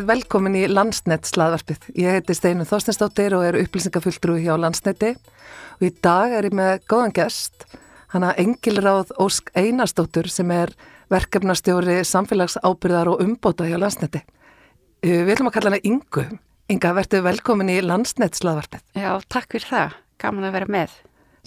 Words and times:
verið 0.00 0.08
velkomin 0.08 0.56
í 0.56 0.62
Landsnett 0.70 1.28
slaðvarpið. 1.28 1.90
Ég 1.98 2.14
heiti 2.16 2.34
Steinu 2.36 2.64
Þorstensdóttir 2.64 3.34
og 3.36 3.44
er 3.44 3.58
upplýsingafulltrú 3.60 4.38
hjá 4.40 4.54
Landsnetti 4.56 5.10
og 5.12 5.82
í 5.84 5.90
dag 6.00 6.32
er 6.32 6.46
ég 6.48 6.54
með 6.56 6.86
góðan 6.88 7.12
gest, 7.16 7.66
hana 8.14 8.30
Engilráð 8.40 9.12
Ósk 9.20 9.50
Einarsdóttur 9.52 10.30
sem 10.32 10.48
er 10.54 10.72
verkefnastjóri 11.12 11.98
samfélagsábyrðar 12.08 13.10
og 13.12 13.20
umbóta 13.24 13.66
hjá 13.68 13.76
Landsnetti. 13.80 14.22
Við 15.04 15.34
ætlum 15.34 15.50
að 15.50 15.56
kalla 15.58 15.74
hana 15.74 15.82
Ingu. 15.84 16.24
Inga, 16.70 16.94
verður 16.96 17.26
velkomin 17.26 17.74
í 17.74 17.76
Landsnett 17.84 18.40
slaðvarpið. 18.40 18.86
Já, 18.96 19.12
takk 19.28 19.52
fyrir 19.52 19.68
það. 19.68 20.00
Gaman 20.22 20.48
að 20.48 20.56
vera 20.56 20.70
með. 20.78 20.96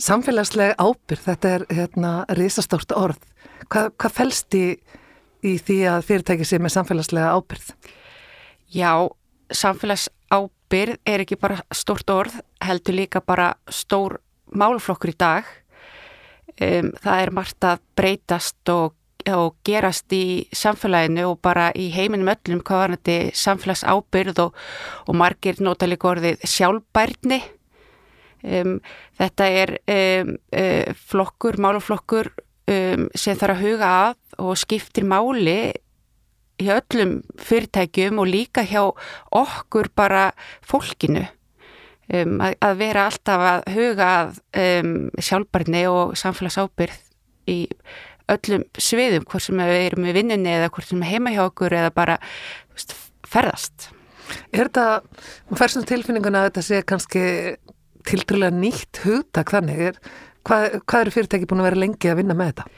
Samfélagslega 0.03 0.77
ábyrð, 0.77 1.25
þetta 1.25 1.55
er 1.57 1.65
hérna 1.73 2.13
risastórt 2.37 2.93
orð. 2.97 3.25
Hvað, 3.71 3.91
hvað 3.97 4.15
fælst 4.19 4.59
í 4.59 4.65
í 5.43 5.57
því 5.59 5.81
að 5.91 6.07
fyrirtæki 6.07 6.45
sé 6.47 6.61
með 6.61 6.77
samfélagslega 6.77 7.33
ábyrð? 7.33 7.75
Já, 8.73 9.05
samfélagsábyrð 9.53 10.97
er 11.05 11.21
ekki 11.21 11.37
bara 11.37 11.59
stórt 11.69 12.09
orð, 12.09 12.39
heldur 12.57 12.95
líka 12.97 13.21
bara 13.21 13.51
stór 13.69 14.17
málflokkur 14.49 15.11
í 15.11 15.17
dag. 15.19 15.45
Um, 16.57 16.89
það 17.03 17.21
er 17.21 17.31
margt 17.37 17.67
að 17.69 17.83
breytast 17.97 18.71
og, 18.73 18.95
og 19.29 19.59
gerast 19.65 20.09
í 20.17 20.47
samfélaginu 20.57 21.27
og 21.29 21.41
bara 21.45 21.67
í 21.77 21.91
heiminum 21.93 22.31
öllum 22.33 22.63
hvað 22.65 22.81
var 22.81 22.95
þetta 22.95 23.37
samfélagsábyrð 23.43 24.41
og, 24.47 24.57
og 25.05 25.21
margir 25.21 25.61
nota 25.61 25.89
líka 25.89 26.09
orðið 26.15 26.41
sjálfbærni. 26.49 27.43
Um, 28.41 28.79
þetta 29.21 29.51
er 29.61 29.75
um, 29.85 30.33
uh, 30.49 30.97
flokkur, 31.13 31.61
málflokkur 31.61 32.33
sem 32.63 33.35
þarf 33.35 33.57
að 33.57 33.65
huga 33.67 33.87
að 33.91 34.37
og 34.39 34.55
skiptir 34.55 35.03
máli 35.03 35.73
hjá 36.61 36.75
öllum 36.77 37.21
fyrirtækjum 37.41 38.19
og 38.21 38.29
líka 38.29 38.63
hjá 38.67 38.83
okkur 39.33 39.89
bara 39.95 40.31
fólkinu 40.65 41.25
um, 42.13 42.39
að, 42.43 42.57
að 42.61 42.79
vera 42.81 43.07
alltaf 43.09 43.45
að 43.49 43.67
huga 43.75 44.09
um, 44.29 44.93
sjálfbarni 45.17 45.85
og 45.91 46.17
samfélagsábyrð 46.19 46.99
í 47.51 47.59
öllum 48.31 48.63
sviðum, 48.79 49.25
hvort 49.27 49.43
sem 49.43 49.59
við 49.59 49.79
erum 49.89 50.07
í 50.07 50.15
vinninni 50.15 50.53
eða 50.53 50.71
hvort 50.73 50.87
sem 50.87 51.01
við 51.03 51.15
heima 51.15 51.33
hjá 51.33 51.43
okkur 51.47 51.75
eða 51.75 51.93
bara 51.95 52.19
veist, 52.71 52.95
ferðast. 53.27 53.89
Er 54.55 54.69
þetta, 54.69 54.85
maður 55.49 55.59
fær 55.59 55.73
svona 55.73 55.89
tilfinninguna 55.89 56.43
að 56.43 56.49
þetta 56.49 56.65
sé 56.69 56.83
kannski 56.87 57.23
tildrölega 58.07 58.55
nýtt 58.55 59.01
hugtak 59.03 59.51
þannig, 59.53 59.81
er, 59.89 59.99
hvað, 60.47 60.79
hvað 60.87 61.03
eru 61.05 61.15
fyrirtæki 61.17 61.49
búin 61.49 61.63
að 61.63 61.69
vera 61.69 61.81
lengi 61.83 62.11
að 62.11 62.21
vinna 62.21 62.37
með 62.37 62.53
þetta? 62.53 62.69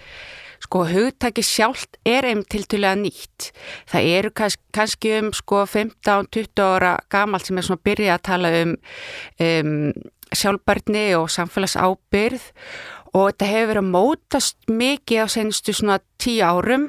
Sko 0.65 0.81
hugtaki 0.89 1.43
sjálft 1.45 1.99
er 2.07 2.25
einn 2.25 2.41
tiltulega 2.49 2.97
nýtt. 2.97 3.51
Það 3.91 4.09
eru 4.17 4.31
kanns, 4.33 4.57
kannski 4.73 5.13
um 5.19 5.31
sko 5.35 5.61
15-20 5.69 6.63
ára 6.65 6.95
gamalt 7.13 7.45
sem 7.45 7.59
er 7.59 7.67
svona 7.67 7.81
að 7.81 7.87
byrja 7.89 8.15
að 8.15 8.23
tala 8.25 8.53
um, 8.63 8.75
um 9.45 9.73
sjálfbarni 10.35 11.07
og 11.19 11.29
samfélagsábyrð 11.29 12.47
og 13.15 13.27
þetta 13.29 13.49
hefur 13.51 13.69
verið 13.71 13.83
að 13.83 13.91
mótast 13.93 14.71
mikið 14.71 15.21
á 15.21 15.27
senustu 15.31 15.75
svona 15.75 15.99
10 16.23 16.41
árum 16.43 16.87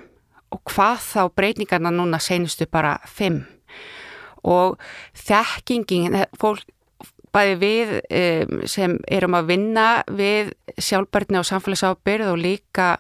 og 0.55 0.62
hvað 0.72 1.03
þá 1.05 1.21
breyningarna 1.37 1.93
núna 1.93 2.22
senustu 2.22 2.65
bara 2.71 2.97
5. 3.05 3.43
Og 4.47 4.81
þekkingin, 5.27 6.17
fólk 6.39 6.65
bæði 7.34 7.56
við 7.61 7.91
um, 8.01 8.61
sem 8.65 8.97
erum 9.12 9.37
að 9.37 9.51
vinna 9.53 9.87
við 10.09 10.55
sjálfbarni 10.81 11.43
og 11.43 11.49
samfélagsábyrð 11.51 12.33
og 12.33 12.41
líka 12.41 12.95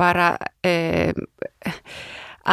bara 0.00 0.34
um, 0.66 1.26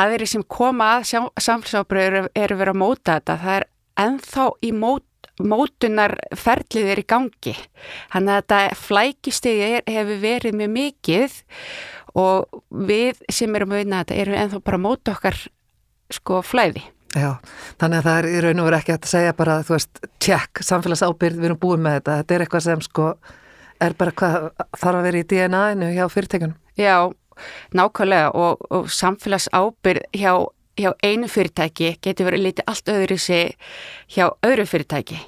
aðri 0.01 0.27
sem 0.29 0.43
koma 0.47 0.97
að 0.97 1.29
samfélagsábröður 1.41 2.29
eru 2.35 2.59
verið 2.59 2.75
að 2.75 2.81
móta 2.81 3.17
þetta. 3.17 3.39
Það 3.41 3.57
er 3.57 3.67
enþá 4.05 4.45
í 4.61 4.71
mót, 4.75 5.07
mótunarferlið 5.41 6.93
er 6.93 7.01
í 7.01 7.07
gangi. 7.09 7.55
Þannig 8.13 8.35
að 8.35 8.41
þetta 8.41 8.61
flækistegi 8.85 9.73
hefur 9.89 10.23
verið 10.23 10.57
mjög 10.61 10.73
mikið 10.77 11.41
og 12.21 12.63
við 12.69 13.21
sem 13.31 13.53
erum 13.55 13.75
að 13.75 13.83
vinna 13.83 14.01
þetta 14.01 14.23
erum 14.23 14.41
enþá 14.45 14.63
bara 14.67 14.81
móta 14.81 15.15
okkar 15.15 15.37
sko 16.11 16.41
flæði. 16.43 16.83
Já, 17.11 17.41
þannig 17.81 17.99
að 17.99 18.05
það 18.07 18.17
er 18.17 18.25
í 18.29 18.41
raun 18.45 18.61
og 18.61 18.67
veru 18.69 18.77
ekki 18.77 18.93
að 18.95 19.07
segja 19.11 19.31
bara, 19.35 19.57
þú 19.67 19.73
veist, 19.75 19.99
tjekk, 20.23 20.61
samfélagsábyrð, 20.63 21.39
við 21.41 21.49
erum 21.49 21.59
búin 21.59 21.81
með 21.83 21.97
þetta. 21.97 22.17
Þetta 22.21 22.35
er 22.35 22.43
eitthvað 22.45 22.63
sem 22.67 22.83
sko 22.85 23.07
er 23.81 23.95
bara 23.99 24.13
hvað 24.15 24.37
þarf 24.77 24.99
að 24.99 25.07
vera 25.09 25.19
í 25.19 25.25
DNA-inu 25.27 25.89
hjá 25.91 26.05
fyrirtækunum. 26.13 26.55
Já, 26.79 26.95
nákvæmlega 27.77 28.31
og, 28.37 28.63
og 28.69 28.89
samfélags 28.91 29.49
ábyrð 29.55 30.07
hjá, 30.17 30.33
hjá 30.79 30.91
einu 31.03 31.29
fyrirtæki 31.31 31.95
getur 32.03 32.29
verið 32.29 32.47
litið 32.47 32.71
allt 32.71 32.91
öðru 32.93 33.19
sig 33.19 33.53
hjá 34.15 34.29
öðru 34.45 34.67
fyrirtæki. 34.69 35.19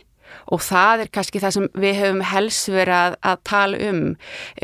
Og 0.51 0.59
það 0.65 1.03
er 1.03 1.11
kannski 1.13 1.39
það 1.39 1.55
sem 1.55 1.67
við 1.79 1.99
höfum 2.01 2.23
helst 2.27 2.71
verið 2.73 2.95
að, 2.97 3.19
að 3.29 3.43
tala 3.47 3.83
um, 3.89 4.01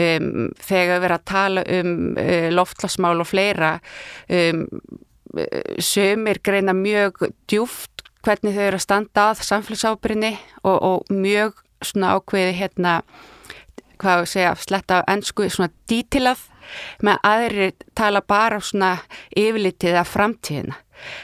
um 0.06 0.50
þegar 0.58 0.96
við 0.96 1.04
verið 1.06 1.18
að 1.18 1.28
tala 1.30 1.68
um 1.78 1.94
uh, 2.18 2.50
loftlasmál 2.56 3.16
og 3.22 3.30
fleira 3.30 3.76
um, 4.34 4.66
sömur 5.78 6.40
greina 6.44 6.74
mjög 6.74 7.28
djúft 7.50 8.04
hvernig 8.26 8.56
þau 8.56 8.64
eru 8.66 8.80
að 8.80 8.86
standa 8.86 9.26
að 9.32 9.44
samfélagsábyrðinni 9.48 10.32
og, 10.64 10.78
og 10.78 11.12
mjög 11.14 11.62
svona 11.86 12.16
ákveði 12.18 12.56
hérna 12.58 13.00
hvað 14.00 14.24
við 14.24 14.32
segja, 14.34 14.56
sletta 14.60 15.02
ennsku 15.12 15.48
svona 15.52 15.72
dítilað 15.90 16.42
með 17.06 17.26
aðri 17.32 17.72
tala 17.98 18.22
bara 18.22 18.60
á 18.60 18.62
svona 18.64 18.92
yfirlitið 19.38 20.00
að 20.00 20.14
framtíðina. 20.14 20.78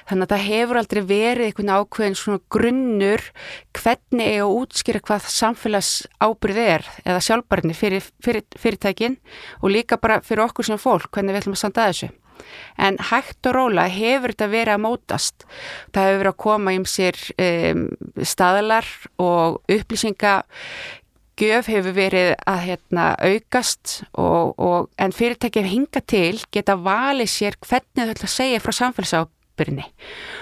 Þannig 0.07 0.25
að 0.25 0.33
það 0.33 0.45
hefur 0.49 0.79
aldrei 0.79 1.01
verið 1.09 1.47
einhvern 1.49 1.71
ákveðin 1.75 2.17
svona 2.19 2.41
grunnur 2.55 3.23
hvernig 3.75 4.29
er 4.29 4.43
að 4.45 4.57
útskýra 4.61 5.01
hvað 5.03 5.29
samfélags 5.35 5.93
ábyrð 6.23 6.61
er 6.63 6.85
eða 7.03 7.23
sjálfbarni 7.27 7.75
fyrir, 7.77 8.05
fyrir 8.23 8.45
fyrirtækin 8.59 9.17
og 9.61 9.73
líka 9.73 9.99
bara 10.01 10.21
fyrir 10.23 10.45
okkur 10.47 10.69
sem 10.69 10.81
fólk 10.81 11.11
hvernig 11.11 11.35
við 11.35 11.43
ætlum 11.43 11.57
að 11.57 11.63
standa 11.63 11.89
þessu. 11.89 12.11
En 12.77 12.97
hægt 13.09 13.47
og 13.47 13.55
róla 13.55 13.87
hefur 13.89 14.33
þetta 14.33 14.51
verið 14.51 14.75
að 14.75 14.83
mótast. 14.83 15.45
Það 15.95 16.07
hefur 16.09 16.21
verið 16.21 16.33
að 16.33 16.43
koma 16.43 16.75
um 16.75 16.85
sér 16.89 17.19
um, 17.47 17.85
staðlar 18.27 18.89
og 19.23 19.61
upplýsinga 19.71 20.35
gjöf 21.39 21.69
hefur 21.71 21.95
verið 21.95 22.33
að 22.47 22.59
hérna, 22.69 23.05
aukast 23.19 23.95
og, 24.13 24.53
og, 24.59 24.89
en 25.01 25.15
fyrirtæki 25.15 25.61
hefur 25.61 25.73
hingað 25.73 26.05
til 26.11 26.43
geta 26.53 26.77
valið 26.79 27.31
sér 27.31 27.57
hvernig 27.63 28.05
þau 28.05 28.13
ætla 28.13 28.29
að 28.29 28.35
segja 28.35 28.61
frá 28.63 28.75
samfélagsábyrni 28.79 29.87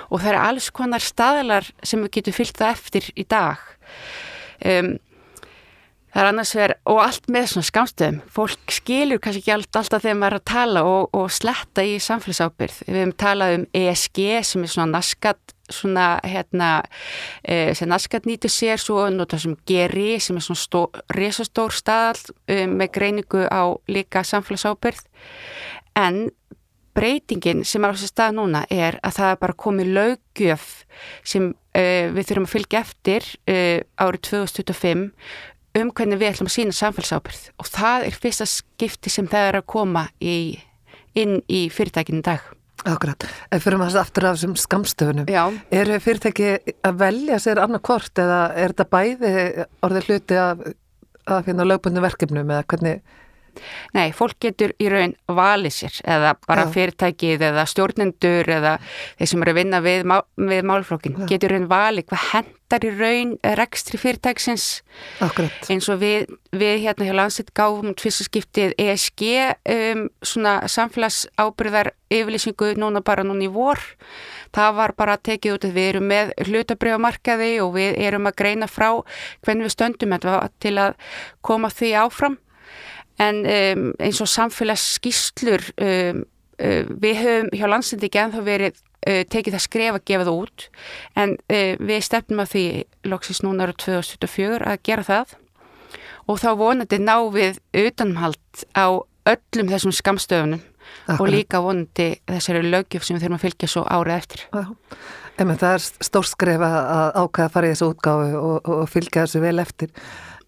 og 0.10 0.20
það 0.20 0.30
eru 0.34 0.44
alls 0.44 0.70
konar 0.76 1.04
staðlar 1.04 1.72
sem 1.82 2.04
við 2.06 2.14
getum 2.20 2.38
fyllt 2.38 2.62
það 2.62 2.76
eftir 2.78 3.10
í 3.18 3.26
dag. 3.30 3.66
Um, 4.64 4.94
það 6.14 6.22
er 6.22 6.30
annars 6.30 6.54
verið 6.58 6.92
og 6.94 7.02
allt 7.04 7.32
með 7.34 7.50
svona 7.52 7.70
skamstöðum 7.70 8.20
fólk 8.36 8.76
skilur 8.76 9.22
kannski 9.24 9.44
ekki 9.44 9.56
allt, 9.56 9.80
alltaf 9.80 10.06
þegar 10.06 10.20
maður 10.20 10.38
er 10.38 10.42
að 10.42 10.52
tala 10.54 10.86
og, 10.90 11.10
og 11.18 11.34
sletta 11.34 11.86
í 11.86 11.98
samfélagsábyrð 12.04 12.80
við 12.86 13.00
hefum 13.02 13.18
talað 13.26 13.58
um 13.58 13.66
ESG 13.82 14.22
sem 14.46 14.66
er 14.66 14.74
svona 14.76 14.92
naskat 15.00 15.56
svona 15.74 16.20
hérna 16.28 16.70
e, 17.42 17.74
sem 17.74 17.90
Naskat 17.90 18.28
nýtu 18.28 18.52
sér 18.52 18.82
svo 18.82 19.08
nota 19.10 19.40
sem 19.42 19.56
Geri 19.68 20.20
sem 20.22 20.38
er 20.38 20.46
svona 20.46 21.04
resastór 21.16 21.74
staðal 21.74 22.36
um, 22.52 22.78
með 22.78 22.94
greiningu 22.98 23.46
á 23.48 23.74
líka 23.88 24.26
samfélagsábyrð 24.28 25.06
en 26.00 26.26
breytingin 26.94 27.64
sem 27.66 27.84
er 27.84 27.94
á 27.94 27.96
þessu 27.96 28.12
stað 28.12 28.36
núna 28.38 28.66
er 28.70 29.00
að 29.02 29.18
það 29.18 29.32
er 29.32 29.40
bara 29.42 29.62
komið 29.66 29.94
lögjöf 29.98 30.68
sem 31.26 31.50
uh, 31.54 32.06
við 32.14 32.28
þurfum 32.28 32.50
að 32.50 32.54
fylgja 32.54 32.84
eftir 32.84 33.32
uh, 33.48 33.80
árið 34.04 34.28
2025 34.30 35.08
um 35.80 35.92
hvernig 35.96 36.20
við 36.22 36.34
ætlum 36.34 36.50
að 36.50 36.56
sína 36.58 36.76
samfélagsábyrð 36.78 37.46
og 37.62 37.70
það 37.74 38.10
er 38.10 38.18
fyrsta 38.26 38.48
skipti 38.50 39.14
sem 39.14 39.30
það 39.30 39.48
er 39.50 39.60
að 39.60 39.70
koma 39.74 40.04
í, 40.22 40.36
inn 41.18 41.40
í 41.50 41.66
fyrirtækinu 41.74 42.24
dag. 42.26 42.44
Akkurat, 42.84 43.24
ef 43.54 43.64
fyrir 43.64 43.80
maður 43.80 44.02
aftur 44.02 44.26
af 44.28 44.36
þessum 44.36 44.58
skamstöfunum, 44.60 45.28
Já. 45.32 45.46
eru 45.72 46.00
fyrirtæki 46.04 46.50
að 46.84 46.98
velja 47.00 47.38
sér 47.40 47.62
annarkvort 47.64 48.20
eða 48.20 48.40
er 48.60 48.74
þetta 48.74 48.88
bæði 48.92 49.34
orðið 49.88 50.10
hluti 50.10 50.40
af, 50.42 50.64
af 51.32 51.46
hérna 51.48 51.68
lögbundum 51.70 52.04
verkefnum 52.04 52.50
eða 52.50 52.66
hvernig 52.68 53.22
Nei, 53.94 54.08
fólk 54.18 54.40
getur 54.42 54.74
í 54.82 54.88
raun 54.90 55.14
valið 55.30 55.76
sér 55.76 56.00
eða 56.16 56.34
bara 56.48 56.66
Já. 56.66 56.72
fyrirtækið 56.74 57.46
eða 57.52 57.66
stjórnendur 57.70 58.50
eða 58.50 58.72
þeir 59.20 59.30
sem 59.30 59.46
eru 59.46 59.54
að 59.54 59.60
vinna 59.60 59.82
við, 59.86 60.06
við 60.50 60.68
málflokkin 60.70 61.20
Já. 61.22 61.28
getur 61.30 61.54
í 61.54 61.60
raun 61.60 61.70
valið 61.72 62.08
hvað 62.10 62.26
hendar 62.74 62.88
í 62.88 62.94
raun 62.98 63.34
rekstri 63.60 64.00
fyrirtæksins. 64.02 64.82
Akkurat. 65.22 65.52
eins 65.70 65.88
og 65.90 66.00
við, 66.02 66.32
við 66.52 66.82
hérna 66.84 67.06
hjá 67.06 67.14
landsett 67.14 67.52
gáfum 67.54 67.94
fyrstaskiptið 68.00 68.74
ESG 68.78 69.24
um, 69.70 70.08
svona 70.22 70.68
samfélagsábyrðar 70.68 71.94
yfirlýsingu 72.10 72.74
núna 72.78 73.04
bara 73.06 73.24
núna 73.24 73.46
í 73.46 73.52
vor. 73.52 73.80
Það 74.54 74.76
var 74.78 74.94
bara 74.98 75.18
tekið 75.18 75.58
út 75.58 75.68
að 75.68 75.76
við 75.78 75.90
erum 75.92 76.10
með 76.10 76.34
hlutabriðamarkaði 76.48 77.52
og 77.62 77.74
við 77.78 78.00
erum 78.02 78.30
að 78.30 78.38
greina 78.42 78.70
frá 78.70 78.90
hvernig 79.46 79.68
við 79.68 79.76
stöndum. 79.76 80.18
Til 80.62 80.78
að 80.78 80.98
koma 81.42 81.70
því 81.70 81.94
áfram. 82.02 82.40
En 83.22 83.44
um, 83.46 83.92
eins 84.02 84.22
og 84.22 84.30
samfélagsskýslur 84.32 85.70
um, 85.78 86.24
um, 86.58 86.98
við 87.02 87.22
höfum 87.22 87.54
hjá 87.54 87.70
landsindi 87.70 88.10
ekki 88.10 88.24
enþá 88.24 88.42
verið 88.46 88.82
uh, 89.04 89.22
tekið 89.30 89.58
það 89.58 89.66
skref 89.68 90.00
að 90.00 90.06
gefa 90.12 90.28
það 90.28 90.42
út 90.42 90.68
en 91.24 91.38
uh, 91.38 91.72
við 91.80 92.04
stefnum 92.10 92.44
að 92.44 92.52
því 92.56 92.66
loksist 93.12 93.46
núna 93.46 93.68
ára 93.68 93.78
2024 93.78 94.62
að 94.74 94.84
gera 94.90 95.08
það 95.08 95.38
og 96.28 96.40
þá 96.40 96.50
vonandi 96.60 97.00
ná 97.02 97.18
við 97.34 97.60
utanumhald 97.76 98.64
á 98.76 98.88
öllum 99.30 99.72
þessum 99.72 99.96
skamstöfunum 99.96 100.62
Akkurat. 101.08 101.20
og 101.20 101.32
líka 101.32 101.62
vonandi 101.64 102.10
þessari 102.28 102.64
lögjöf 102.68 103.06
sem 103.06 103.18
við 103.18 103.26
þurfum 103.26 103.38
að 103.38 103.46
fylgja 103.46 103.70
svo 103.72 103.84
árið 103.88 104.18
eftir. 104.18 104.44
Emi, 105.40 105.56
það 105.58 105.78
er 105.78 105.86
stórskref 106.08 106.64
að 106.68 107.10
ákvæða 107.18 107.48
að 107.48 107.56
fara 107.56 107.70
í 107.70 107.74
þessu 107.74 107.90
útgáfi 107.90 108.38
og, 108.38 108.70
og, 108.70 108.84
fylgja 108.92 109.26
þessu 109.26 109.42
vel 109.44 109.56
eftir. 109.64 109.94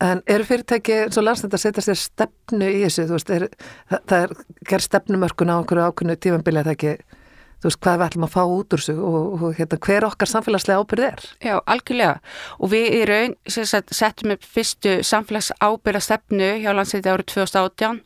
En 0.04 0.22
eru 0.30 0.46
fyrirtæki 0.46 0.98
eins 1.06 1.18
og 1.18 1.26
landsnætt 1.26 1.56
að 1.56 1.64
setja 1.64 1.86
sér 1.86 2.00
stefnu 2.00 2.68
í 2.68 2.82
þessu? 2.84 3.08
Veist, 3.10 3.32
er, 3.32 3.48
það, 3.90 4.02
það 4.12 4.26
er 4.26 4.34
gerð 4.70 4.88
stefnumörkun 4.90 5.54
á 5.56 5.58
einhverju 5.58 5.88
ákveðnu 5.88 6.18
tífambili 6.20 6.62
að 6.62 6.70
það 6.70 6.76
ekki 6.76 7.22
þú 7.66 7.72
veist, 7.72 7.82
hvað 7.82 7.96
við 7.98 8.06
ætlum 8.06 8.26
að 8.28 8.34
fá 8.36 8.42
út 8.46 8.76
úr 8.76 8.82
þessu 8.84 8.94
og, 9.10 9.16
og 9.34 9.46
hérna, 9.58 9.78
hver 9.88 10.06
okkar 10.06 10.30
samfélagslega 10.30 10.84
ábyrð 10.84 11.06
er. 11.08 11.24
Já, 11.42 11.56
algjörlega 11.66 12.16
og 12.60 12.72
við 12.76 12.88
í 12.94 13.00
raun 13.10 13.36
sagt, 13.50 13.94
settum 13.98 14.36
upp 14.36 14.46
fyrstu 14.46 15.00
samfélags 15.02 15.50
ábyrða 15.58 16.04
stefnu 16.06 16.52
hjá 16.62 16.70
landsleiti 16.78 17.10
árið 17.10 17.32
2018 17.34 18.04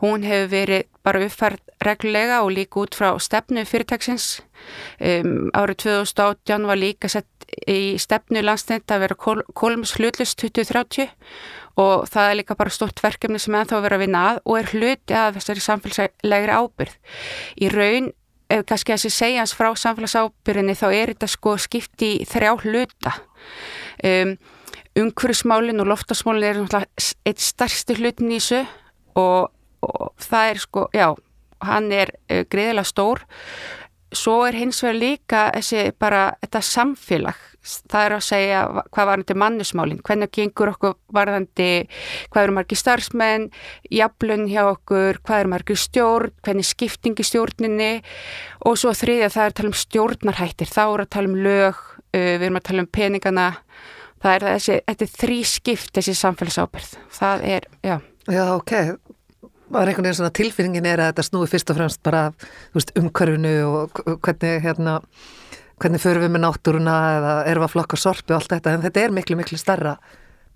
hún 0.00 0.24
hefur 0.28 0.50
verið 0.52 0.88
bara 1.04 1.22
uppfærd 1.28 1.60
reglulega 1.84 2.40
og 2.44 2.54
líka 2.56 2.80
út 2.80 2.96
frá 2.96 3.10
stefnu 3.20 3.64
fyrirtæksins 3.68 4.40
um, 5.00 5.52
árið 5.52 5.82
2018 5.84 6.68
var 6.68 6.80
líka 6.80 7.12
sett 7.12 7.28
í 7.68 7.96
stefnu 8.00 8.40
landsleiti 8.44 8.96
að 8.96 9.04
vera 9.04 9.20
kol, 9.20 9.44
kolums 9.52 9.92
hlutlust 10.00 10.40
2030 10.40 11.12
og 11.80 12.06
það 12.08 12.30
er 12.30 12.38
líka 12.40 12.56
bara 12.56 12.72
stort 12.72 13.00
verkefni 13.04 13.40
sem 13.40 13.56
ennþá 13.56 13.82
verið 13.84 13.98
að 13.98 14.04
vinna 14.06 14.28
að 14.30 14.44
og 14.44 14.60
er 14.60 14.70
hluti 14.72 15.16
að 15.16 15.34
þessari 15.36 15.64
samfélagslegri 15.64 16.56
ábyrð. 16.56 16.94
Í 17.60 17.68
raun 17.72 18.14
ef 18.52 18.64
kannski 18.68 18.94
að 18.94 19.00
þessi 19.00 19.16
segjans 19.16 19.54
frá 19.56 19.70
samfélagsábyrðinni 19.80 20.76
þá 20.78 20.86
er 20.90 21.12
þetta 21.14 21.30
sko 21.30 21.56
skipt 21.60 22.04
í 22.06 22.12
þrjá 22.28 22.52
hluta. 22.64 23.14
Um, 24.04 24.36
umhverfismálinn 24.96 25.82
og 25.82 25.90
loftasmálinn 25.90 26.48
er 26.50 26.60
náttúrulega 26.62 27.10
eitt 27.28 27.42
starsti 27.44 27.98
hlutin 27.98 28.32
í 28.32 28.38
þessu 28.40 28.62
og, 29.18 29.50
og 29.84 30.12
það 30.22 30.52
er 30.52 30.62
sko, 30.62 30.86
já 30.96 31.08
hann 31.66 31.90
er 31.94 32.14
uh, 32.30 32.44
greiðilega 32.52 32.88
stór 32.88 33.24
svo 34.14 34.40
er 34.46 34.56
hins 34.56 34.78
vegar 34.84 34.98
líka 35.00 35.42
þessi 35.54 35.90
bara 35.98 36.30
þetta 36.42 36.62
samfélag. 36.64 37.42
Það 37.66 38.04
er 38.04 38.14
að 38.14 38.22
segja 38.22 38.58
hvað 38.94 39.08
varðandi 39.10 39.34
mannusmálinn, 39.42 40.02
hvernig 40.06 40.30
gengur 40.36 40.70
okkur 40.70 40.92
varðandi, 41.16 41.88
hvað 42.30 42.44
eru 42.44 42.54
margir 42.54 42.78
starfsmenn, 42.78 43.48
jaflun 43.90 44.46
hjá 44.46 44.62
okkur, 44.68 45.18
hvað 45.26 45.42
eru 45.42 45.50
margir 45.50 45.80
stjórn, 45.82 46.34
hvernig 46.46 46.68
skiptingi 46.68 47.26
stjórninni? 47.26 47.90
Og 48.70 48.78
svo 48.78 48.94
þriðja 48.94 49.32
það 49.34 49.48
er 49.48 49.50
að 49.50 49.58
tala 49.58 49.72
um 49.72 49.78
stjórnarhættir, 49.82 50.70
þá 50.70 50.82
er 50.84 51.04
að 51.04 51.12
tala 51.16 51.32
um 51.32 51.38
lög, 51.48 51.82
uh, 52.06 52.34
við 52.38 52.46
erum 52.46 52.60
að 52.62 52.68
tala 52.70 52.86
um 52.86 52.92
peningana, 53.00 53.48
það 54.22 54.36
er 54.36 54.48
þessi, 54.52 54.80
þetta 54.92 55.08
er 55.08 55.14
þrý 55.24 55.40
skipt 55.56 55.96
þessi 55.98 56.18
samfélagsábyrð, 56.22 56.94
það 57.18 57.48
er, 57.56 57.70
já. 57.82 57.98
Já, 58.26 58.42
ok, 58.56 58.72
var 59.72 59.88
einhvern 59.88 60.06
veginn 60.06 60.18
svona 60.20 60.34
tilfinningin 60.36 60.88
er 60.88 61.02
að 61.02 61.12
þetta 61.12 61.26
snúi 61.26 61.50
fyrst 61.50 61.72
og 61.72 61.78
fremst 61.80 62.02
bara, 62.06 62.22
veist, 62.76 62.92
umhverfinu 62.98 63.54
og 63.66 64.00
hvernig, 64.24 64.62
hérna, 64.64 64.96
hvernig 65.82 66.02
förum 66.02 66.26
við 66.26 66.34
með 66.36 66.44
náttúruna 66.46 66.96
eða 67.16 67.34
erum 67.50 67.64
við 67.64 67.68
að 67.68 67.74
flokka 67.74 68.00
sorpi 68.00 68.34
og 68.34 68.40
allt 68.40 68.56
þetta 68.56 68.74
en 68.74 68.86
þetta 68.86 69.04
er 69.04 69.16
miklu 69.16 69.38
miklu 69.40 69.60
starra 69.60 69.96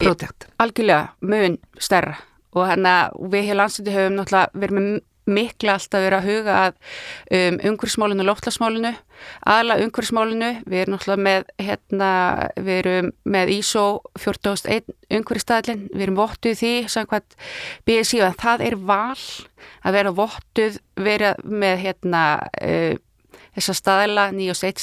prótjekt. 0.01 0.49
Algjörlega, 0.62 1.15
mun 1.21 1.59
starra 1.79 2.19
og 2.57 2.67
hérna 2.67 2.95
við 3.31 3.51
hér 3.51 3.61
landsiti 3.61 3.95
höfum 3.95 4.17
náttúrulega 4.19 4.62
verið 4.62 4.79
með 4.79 4.89
mikla 5.28 5.76
alltaf 5.76 6.05
verið 6.05 6.19
að 6.19 6.28
huga 6.31 6.56
að 6.64 6.76
um, 7.37 7.58
umhverfsmálinu 7.72 8.26
loftlasmálinu 8.26 8.94
aðla 9.49 9.76
umhverfsmálinu, 9.84 10.50
við 10.67 10.82
erum 10.82 10.96
náttúrulega 10.96 11.25
með 11.26 11.50
hérna, 11.61 12.11
við 12.56 12.81
erum 12.81 13.11
með 13.37 13.52
ISO 13.56 13.84
14.1 14.20 14.94
umhverfstæðlin 15.19 15.84
við 15.93 16.06
erum 16.06 16.19
vottuð 16.20 16.58
því 16.62 16.72
samkvæmt 16.94 17.37
BSI 17.88 18.22
og 18.26 18.40
það 18.40 18.67
er 18.70 18.78
val 18.90 19.20
að 19.84 19.96
vera 19.99 20.14
vottuð, 20.17 20.81
vera 21.00 21.34
með 21.44 21.84
hérna 21.84 22.25
uh, 22.61 22.96
þessa 23.56 23.75
staðla, 23.76 24.26
9.1 24.35 24.82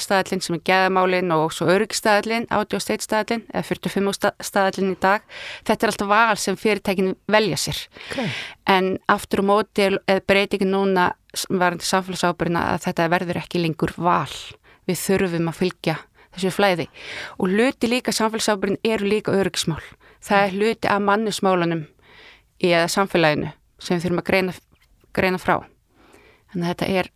staðalinn 0.00 0.42
sem 0.44 0.56
er 0.56 0.62
geðamálinn 0.66 1.32
og 1.34 1.52
svo 1.54 1.68
örygstaðalinn, 1.74 2.48
8.1 2.50 3.04
staðalinn 3.04 3.44
eða 3.52 3.64
45 3.68 4.32
staðalinn 4.48 4.94
í 4.94 4.98
dag. 5.02 5.26
Þetta 5.68 5.86
er 5.86 5.92
alltaf 5.92 6.10
val 6.10 6.40
sem 6.40 6.58
fyrirtækin 6.58 7.14
velja 7.30 7.60
sér. 7.60 7.84
Okay. 8.08 8.30
en 8.68 8.98
aftur 9.08 9.42
og 9.42 9.48
móti 9.48 9.86
eða 9.86 10.20
breytingin 10.28 10.72
núna 10.74 11.12
varandi 11.48 11.86
samfélagsábyrna 11.86 12.64
að 12.74 12.84
þetta 12.88 13.08
verður 13.12 13.40
ekki 13.42 13.62
lengur 13.62 13.94
val, 13.96 14.32
við 14.88 15.00
þurfum 15.02 15.50
að 15.50 15.58
fylgja 15.60 15.96
þessu 16.34 16.52
flæði. 16.54 16.88
Og 17.38 17.52
hluti 17.52 17.90
líka 17.90 18.14
samfélagsábyrn 18.14 18.80
eru 18.84 19.08
líka 19.08 19.34
öryggsmál, 19.36 19.82
það 20.24 20.44
er 20.44 20.56
hluti 20.56 20.90
af 20.90 21.04
mannusmálunum 21.04 21.86
í 22.58 22.72
eða 22.72 22.88
samfélaginu 22.92 23.52
sem 23.78 23.96
við 23.96 24.08
þurfum 24.08 24.22
að 24.22 24.28
greina, 24.30 24.56
greina 25.14 25.40
frá. 25.40 25.60
Þannig 26.52 26.64
að 26.64 26.72
þetta 26.72 26.90
er 27.00 27.12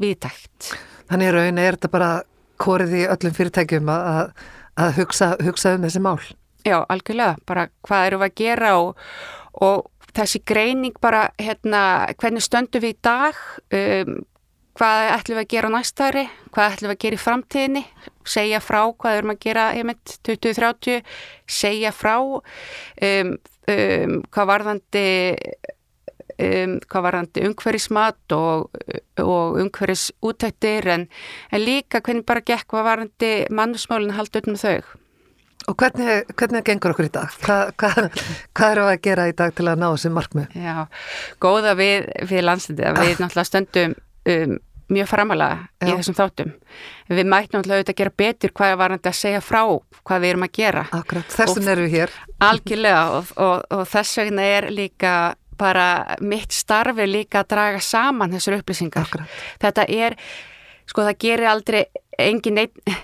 viðtækt. 0.00 0.74
Þannig 1.10 1.30
er 1.30 1.38
raun, 1.38 1.60
er 1.60 1.78
þetta 1.78 1.92
bara 1.92 2.10
korið 2.62 2.98
í 3.00 3.06
öllum 3.10 3.34
fyrirtækjum 3.36 3.90
að, 3.92 4.30
að 4.80 4.94
hugsa, 5.00 5.34
hugsa 5.44 5.74
um 5.76 5.86
þessi 5.86 6.02
mál? 6.04 6.18
Já, 6.64 6.78
algjörlega, 6.88 7.36
bara 7.44 7.66
hvað 7.84 8.06
eru 8.08 8.20
við 8.22 8.30
að 8.30 8.38
gera 8.40 8.70
og, 8.80 9.02
og 9.64 9.90
þessi 10.16 10.40
greining 10.46 10.96
bara, 11.02 11.26
hérna, 11.40 11.82
hvernig 12.20 12.44
stöndum 12.44 12.84
við 12.84 12.94
í 12.94 13.00
dag, 13.04 13.40
um, 13.74 14.22
hvað 14.78 15.10
ætlum 15.14 15.38
við 15.38 15.44
að 15.44 15.52
gera 15.52 15.70
á 15.70 15.74
næstari, 15.74 16.24
hvað 16.54 16.76
ætlum 16.76 16.90
við 16.90 16.96
að 16.96 17.02
gera 17.04 17.18
í 17.18 17.22
framtíðinni, 17.22 17.84
segja 18.34 18.60
frá 18.64 18.80
hvað 18.90 19.18
erum 19.18 19.34
að 19.34 19.42
gera, 19.44 19.66
ég 19.76 19.88
mynd, 19.90 20.14
2030, 20.26 21.04
segja 21.60 21.92
frá, 21.94 22.16
um, 22.24 23.34
um, 23.74 24.16
hvað 24.34 24.50
varðandi 24.50 25.06
um, 26.34 26.76
hvað 26.90 27.06
varandi 27.08 27.46
umhverfismat 27.48 28.34
og, 28.36 28.68
og 29.22 29.60
umhverfisútæktir 29.62 30.90
en, 30.96 31.08
en 31.50 31.64
líka 31.64 32.02
hvernig 32.04 32.26
bara 32.28 32.44
gekk 32.44 32.68
hvað 32.72 32.88
varandi 32.90 33.32
mannusmálinn 33.54 34.16
haldi 34.18 34.42
utan 34.42 34.56
með 34.56 34.66
þau. 34.66 35.00
Og 35.64 35.78
hvernig, 35.80 36.26
hvernig 36.36 36.64
gengur 36.66 36.92
okkur 36.92 37.08
í 37.08 37.14
dag? 37.14 37.32
Hvað, 37.40 37.70
hvað, 37.80 38.08
hvað 38.52 38.74
eru 38.74 38.84
að 38.90 39.00
gera 39.06 39.30
í 39.30 39.36
dag 39.36 39.54
til 39.56 39.64
að 39.70 39.80
ná 39.80 39.86
þessi 39.94 40.12
markmið? 40.12 40.58
Já, 40.60 40.76
góða 41.40 41.72
við, 41.78 42.10
við 42.28 42.44
landslindi 42.44 42.84
að 42.90 43.00
við 43.00 43.22
náttúrulega 43.22 43.48
stöndum 43.48 43.94
um, 44.34 44.58
mjög 44.92 45.08
framalega 45.08 45.56
Já. 45.80 45.88
í 45.88 45.94
þessum 45.96 46.16
þáttum. 46.18 46.52
Við 47.08 47.30
mætum 47.30 47.58
náttúrulega 47.58 47.80
auðvitað 47.80 47.94
að 47.94 48.00
gera 48.02 48.14
betur 48.20 48.52
hvað 48.58 48.74
er 48.74 48.80
varandi 48.82 49.10
að 49.10 49.16
segja 49.20 49.40
frá 49.44 49.62
hvað 50.04 50.24
við 50.24 50.32
erum 50.34 50.46
að 50.46 50.52
gera. 50.58 50.84
Akkurat, 50.98 51.32
þessum 51.32 51.70
erum 51.72 51.88
við 51.88 51.96
hér. 51.96 52.14
Algjörlega 52.44 53.02
og, 53.16 53.32
og, 53.40 53.64
og 53.78 53.86
þess 53.88 54.20
vegna 54.20 54.48
er 54.58 54.68
líka 54.74 55.14
bara 55.58 56.16
mitt 56.20 56.52
starfi 56.52 57.06
líka 57.06 57.42
að 57.42 57.50
draga 57.54 57.80
saman 57.80 58.34
þessar 58.36 58.60
upplýsingar. 58.60 59.08
Akkurat. 59.08 59.40
Þetta 59.62 59.86
er, 59.88 60.16
sko 60.86 61.06
það 61.06 61.18
gerir 61.26 61.50
aldrei 61.50 61.82
engin 62.18 62.54
neitt, 62.60 62.94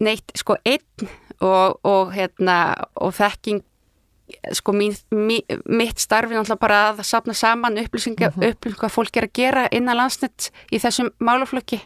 neitt 0.00 0.32
sko 0.38 0.56
einn 0.64 1.10
og, 1.40 1.80
og 1.84 2.14
hérna 2.14 2.60
og 3.00 3.14
þekking 3.16 3.64
sko 4.54 4.72
mín, 4.72 4.94
mín, 5.10 5.42
mitt 5.66 5.98
starfi 5.98 6.36
náttúrulega 6.36 6.62
bara 6.62 6.80
að 6.90 7.02
sapna 7.06 7.34
saman 7.34 7.78
upplýsingar, 7.78 8.30
mm 8.30 8.42
-hmm. 8.42 8.50
upplýsingar 8.50 8.80
hvað 8.80 8.94
fólk 8.94 9.16
er 9.16 9.24
að 9.24 9.32
gera 9.34 9.68
innan 9.72 9.96
landsnett 9.96 10.50
í 10.72 10.78
þessum 10.78 11.10
málaflöki 11.18 11.80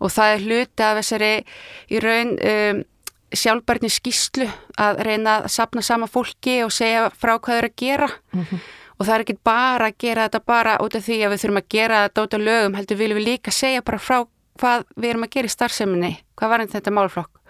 og 0.00 0.10
það 0.10 0.32
er 0.34 0.40
hluti 0.40 0.82
af 0.82 0.96
þessari 0.96 1.44
í 1.90 2.00
raun 2.00 2.38
um, 2.40 2.84
sjálfbærni 3.32 3.90
skýslu 3.90 4.48
að 4.78 5.02
reyna 5.04 5.38
að 5.38 5.48
sapna 5.48 5.82
sama 5.82 6.06
fólki 6.06 6.62
og 6.64 6.72
segja 6.72 7.10
frá 7.10 7.38
hvað 7.38 7.46
þau 7.46 7.58
eru 7.58 7.68
að 7.68 7.76
gera 7.76 8.08
mm 8.32 8.42
-hmm 8.42 8.60
og 8.96 9.04
það 9.04 9.14
er 9.14 9.24
ekki 9.24 9.38
bara 9.44 9.90
að 9.90 9.98
gera 10.02 10.26
þetta 10.26 10.42
bara 10.48 10.76
út 10.84 10.96
af 10.96 11.04
því 11.04 11.18
að 11.24 11.34
við 11.34 11.42
þurfum 11.42 11.60
að 11.60 11.72
gera 11.76 12.04
þetta 12.06 12.24
út 12.26 12.36
af 12.36 12.46
lögum 12.46 12.78
heldur 12.78 13.00
viljum 13.00 13.20
við 13.20 13.28
líka 13.30 13.52
segja 13.54 13.84
bara 13.86 14.00
frá 14.00 14.18
hvað 14.56 14.86
við 14.96 15.10
erum 15.10 15.26
að 15.26 15.34
gera 15.34 15.50
í 15.50 15.52
starfseminni. 15.52 16.12
Hvað 16.36 16.52
var 16.52 16.64
þetta 16.72 16.94
málflokk 16.96 17.42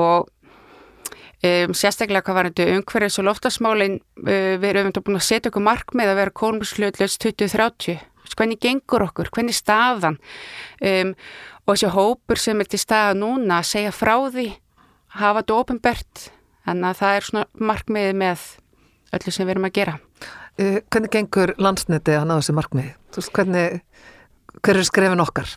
og 0.00 0.30
um, 1.44 1.74
sérstaklega 1.76 2.24
hvað 2.24 2.38
var 2.38 2.48
þetta 2.50 2.78
umhverfis 2.78 3.20
og 3.20 3.28
loftasmálin 3.28 4.00
uh, 4.00 4.56
við 4.58 4.70
erum 4.72 4.90
búin 4.96 5.20
að 5.20 5.28
setja 5.28 5.52
okkur 5.52 5.66
markmið 5.68 6.12
að 6.12 6.20
vera 6.22 6.36
kólmurslutlaus 6.42 7.18
2030 7.22 8.00
hvernig 8.34 8.58
gengur 8.58 9.04
okkur, 9.04 9.28
hvernig 9.30 9.54
staðan? 9.54 10.16
Um, 10.80 11.12
og 11.64 11.76
þessi 11.76 11.92
hópur 11.94 12.40
sem 12.40 12.60
er 12.60 12.68
til 12.68 12.80
staða 12.80 13.14
núna 13.18 13.60
að 13.60 13.70
segja 13.70 13.92
frá 13.94 14.16
því 14.32 14.48
hafa 15.20 15.42
þetta 15.42 15.58
ofinbert 15.60 16.26
þannig 16.64 16.88
að 16.90 16.98
það 17.00 17.18
er 17.18 17.28
svona 17.28 17.68
markmiði 17.70 18.16
með 18.24 18.48
öllu 19.14 19.34
sem 19.34 19.46
við 19.46 19.54
erum 19.54 19.68
að 19.68 19.76
gera 19.78 19.96
hvernig 20.56 21.10
gengur 21.10 21.54
landsniti 21.58 22.14
að 22.14 22.26
ná 22.30 22.36
þessi 22.38 22.56
markmiði? 22.56 22.94
Hvernig, 23.34 23.80
hver 24.62 24.80
er 24.80 24.88
skrefin 24.88 25.24
okkar? 25.24 25.54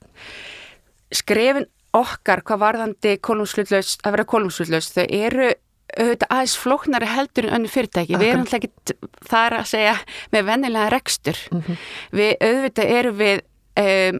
Skrefin 1.13 1.67
okkar, 1.97 2.43
hvað 2.45 2.63
varðandi 2.65 3.15
kolumsluðlaust, 3.23 4.03
að 4.05 4.17
vera 4.17 4.27
kolumsluðlaust, 4.33 4.97
þau 4.97 5.05
eru 5.07 5.49
auðvitað 5.97 6.31
aðeins 6.35 6.55
flóknari 6.59 7.09
heldur 7.09 7.47
en 7.47 7.55
önnu 7.57 7.71
fyrirtæki. 7.71 8.17
Við 8.19 8.31
erum 8.31 8.43
alltaf 8.43 8.59
ekki 8.59 8.95
þar 9.29 9.55
að 9.61 9.69
segja 9.71 9.93
með 10.33 10.47
vennilega 10.49 10.89
rekstur. 10.93 11.39
Mm 11.51 11.61
-hmm. 11.61 11.83
Við 12.19 12.31
auðvitað 12.49 12.93
eru 12.97 13.13
við 13.17 13.43
um, 13.81 14.19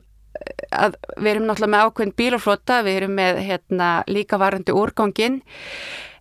að 0.71 0.97
við 1.17 1.31
erum 1.31 1.47
náttúrulega 1.47 1.73
með 1.73 1.85
ákveðin 1.85 2.17
bílaflota, 2.21 2.81
við 2.85 2.99
erum 3.01 3.15
með 3.17 3.41
hérna, 3.49 3.89
líka 4.07 4.39
varandi 4.39 4.75
úrgangin 4.75 5.41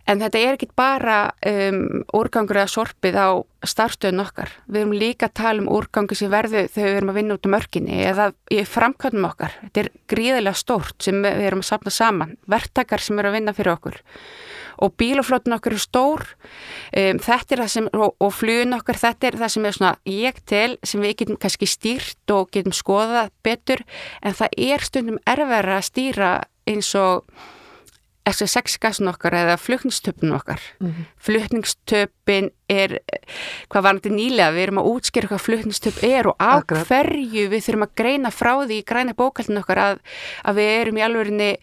en 0.07 0.23
þetta 0.23 0.41
er 0.41 0.57
ekki 0.57 0.69
bara 0.79 1.19
um, 1.47 2.03
úrgangur 2.17 2.61
eða 2.61 2.73
sorpið 2.73 3.19
á 3.19 3.29
starfstöðun 3.67 4.23
okkar. 4.23 4.53
Við 4.71 4.83
erum 4.83 4.97
líka 4.97 5.29
að 5.29 5.37
tala 5.43 5.65
um 5.65 5.71
úrgangu 5.75 6.19
sem 6.19 6.31
verðu 6.33 6.67
þegar 6.71 6.91
við 6.91 6.99
erum 7.01 7.13
að 7.13 7.21
vinna 7.21 7.39
út 7.39 7.49
á 7.49 7.55
mörginni 7.57 8.03
eða 8.07 8.29
í 8.53 8.61
framkvæmum 8.77 9.31
okkar. 9.31 9.57
Þetta 9.65 9.83
er 9.83 9.93
gríðilega 10.13 10.63
stórt 10.63 11.09
sem 11.09 11.23
við 11.25 11.49
erum 11.49 11.65
að 11.65 11.71
sapna 11.73 11.95
saman, 11.95 12.37
verktakar 12.51 13.03
sem 13.03 13.19
eru 13.19 13.33
að 13.33 13.41
vinna 13.41 13.57
fyrir 13.57 13.75
okkur 13.75 14.03
og 14.83 14.93
bílaflotun 15.01 15.57
okkar 15.57 15.77
er 15.77 15.83
stór 15.83 16.23
um, 16.27 17.21
þetta 17.23 17.57
er 17.57 17.63
það 17.63 17.73
sem, 17.73 17.89
og, 17.97 18.15
og 18.21 18.33
flugun 18.35 18.77
okkar 18.77 19.01
þetta 19.01 19.31
er 19.31 19.39
það 19.41 19.53
sem 19.55 19.69
er 19.69 19.77
svona 19.79 19.93
ég 20.13 20.41
til 20.49 20.77
sem 20.83 21.05
við 21.05 21.15
getum 21.23 21.41
kannski 21.41 21.69
stýrt 21.71 22.35
og 22.35 22.51
getum 22.55 22.77
skoðað 22.77 23.33
betur 23.47 23.85
en 24.23 24.37
það 24.37 24.59
er 24.69 24.87
stundum 24.87 25.21
erfæra 25.25 25.79
að 25.81 25.89
stýra 25.91 26.33
eins 26.69 26.93
og 26.99 27.25
SSX-gasin 28.27 29.09
okkar 29.11 29.35
eða 29.39 29.57
flutningstöpun 29.61 30.33
okkar. 30.35 30.61
Mm 30.81 30.91
-hmm. 30.91 31.05
Flutningstöpun 31.17 32.51
er, 32.69 32.99
hvað 33.71 33.83
var 33.83 33.95
þetta 33.95 34.11
nýlega, 34.11 34.53
við 34.53 34.63
erum 34.63 34.79
að 34.79 34.89
útskýra 34.91 35.29
hvað 35.31 35.45
flutningstöp 35.47 36.03
er 36.03 36.27
og 36.27 36.35
af 36.39 36.63
Akkurat. 36.63 36.87
hverju 36.87 37.49
við 37.49 37.65
þurfum 37.65 37.87
að 37.87 37.95
greina 37.95 38.31
frá 38.31 38.53
því 38.67 38.79
í 38.79 38.85
græna 38.85 39.15
bókaldin 39.15 39.59
okkar 39.59 39.79
að, 39.79 39.99
að 40.45 40.55
við 40.57 40.81
erum 40.81 40.97
í 40.99 41.03
alvegurinn 41.03 41.57